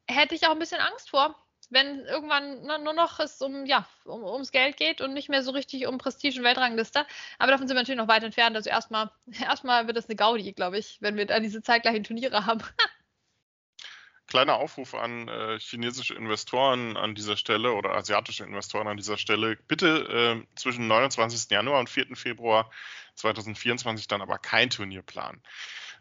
hätte 0.07 0.37
ich 0.37 0.47
auch 0.47 0.53
ein 0.53 0.61
bisschen 0.61 0.81
Angst 0.81 1.11
vor, 1.11 1.35
wenn 1.73 2.05
irgendwann 2.05 2.63
nur 2.63 2.93
noch 2.93 3.19
es 3.19 3.41
um, 3.41 3.65
ja, 3.65 3.87
um, 4.05 4.23
ums 4.23 4.53
Geld 4.53 4.77
geht 4.77 5.01
und 5.01 5.15
nicht 5.15 5.31
mehr 5.31 5.43
so 5.43 5.53
richtig 5.53 5.87
um 5.87 5.99
Prestige 5.99 6.39
und 6.39 6.45
Weltrangliste. 6.45 7.07
Aber 7.39 7.51
davon 7.51 7.67
sind 7.67 7.77
wir 7.77 7.81
natürlich 7.81 7.99
noch 7.99 8.09
weit 8.09 8.23
entfernt. 8.23 8.55
Also 8.55 8.69
erstmal, 8.69 9.11
erstmal 9.41 9.87
wird 9.87 9.97
das 9.97 10.07
eine 10.07 10.17
Gaudi, 10.17 10.53
glaube 10.53 10.79
ich, 10.79 10.99
wenn 11.01 11.17
wir 11.17 11.27
da 11.27 11.41
diese 11.41 11.63
zeitgleichen 11.63 12.05
Turniere 12.05 12.47
haben. 12.47 12.63
Kleiner 14.27 14.57
Aufruf 14.57 14.95
an 14.95 15.29
äh, 15.29 15.59
chinesische 15.59 16.15
Investoren 16.15 16.97
an 16.97 17.15
dieser 17.15 17.37
Stelle 17.37 17.73
oder 17.73 17.91
asiatische 17.91 18.45
Investoren 18.45 18.89
an 18.89 18.97
dieser 18.97 19.19
Stelle. 19.19 19.57
Bitte 19.69 20.45
äh, 20.45 20.57
zwischen 20.57 20.87
29. 20.87 21.51
Januar 21.51 21.81
und 21.81 21.91
4. 21.91 22.17
Februar 22.17 22.71
2024 23.17 24.09
dann 24.09 24.23
aber 24.23 24.39
kein 24.39 24.71
Turnier 24.71 25.03
planen. 25.03 25.43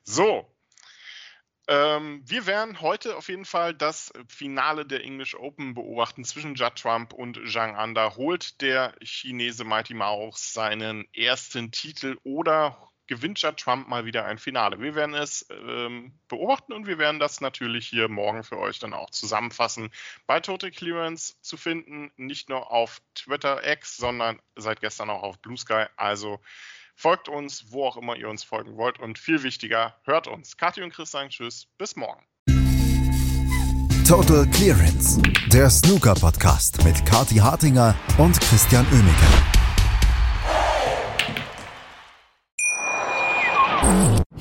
So, 0.04 0.50
ähm, 1.68 2.22
wir 2.26 2.46
werden 2.46 2.82
heute 2.82 3.16
auf 3.16 3.30
jeden 3.30 3.46
Fall 3.46 3.74
das 3.74 4.12
Finale 4.28 4.86
der 4.86 5.04
English 5.04 5.36
Open 5.36 5.74
beobachten 5.74 6.24
zwischen 6.24 6.56
Judd 6.56 6.76
Trump 6.76 7.14
und 7.14 7.40
Zhang 7.50 7.76
Anda. 7.76 8.16
Holt 8.16 8.62
der 8.62 8.94
Chinese 9.04 9.64
Mighty 9.64 9.94
Mouse 9.94 10.54
seinen 10.54 11.08
ersten 11.14 11.72
Titel 11.72 12.18
oder 12.24 12.92
gewinnt 13.08 13.42
Judd 13.42 13.58
Trump 13.58 13.88
mal 13.88 14.06
wieder 14.06 14.26
ein 14.26 14.38
Finale? 14.38 14.80
Wir 14.80 14.96
werden 14.96 15.14
es 15.14 15.46
ähm, 15.50 16.14
beobachten 16.28 16.74
und 16.74 16.88
wir 16.88 16.98
werden 16.98 17.20
das 17.20 17.42
natürlich 17.42 17.88
hier 17.88 18.08
morgen 18.08 18.44
für 18.44 18.58
euch 18.58 18.80
dann 18.80 18.94
auch 18.94 19.10
zusammenfassen. 19.10 19.92
Bei 20.26 20.40
Total 20.40 20.72
Clearance 20.72 21.36
zu 21.42 21.58
finden, 21.58 22.12
nicht 22.18 22.50
nur 22.50 22.72
auf 22.72 23.02
Twitter 23.14 23.70
X, 23.70 23.98
sondern 23.98 24.42
seit 24.56 24.82
gestern 24.82 25.10
auch 25.10 25.24
auf 25.24 25.40
Blue 25.40 25.58
Sky. 25.58 25.86
Also 25.96 26.40
Folgt 27.02 27.30
uns, 27.30 27.66
wo 27.72 27.88
auch 27.88 27.98
immer 27.98 28.16
ihr 28.16 28.30
uns 28.30 28.44
folgen 28.44 28.78
wollt. 28.78 29.00
Und 29.00 29.18
viel 29.18 29.42
wichtiger, 29.42 29.96
hört 30.04 30.28
uns. 30.28 30.56
Kathi 30.56 30.84
und 30.84 30.94
Chris 30.94 31.10
sagen 31.10 31.30
Tschüss. 31.30 31.66
Bis 31.80 31.96
morgen. 31.96 32.22
Total 34.08 34.46
Clearance, 34.52 35.20
der 35.52 35.68
Snooker-Podcast 35.72 36.84
mit 36.84 37.04
Kathi 37.04 37.38
Hartinger 37.38 37.96
und 38.20 38.40
Christian 38.40 38.86
Oemeke. 38.92 39.26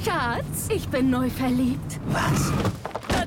Schatz, 0.04 0.68
ich 0.68 0.86
bin 0.88 1.08
neu 1.08 1.30
verliebt. 1.30 1.98
Was? 2.08 2.52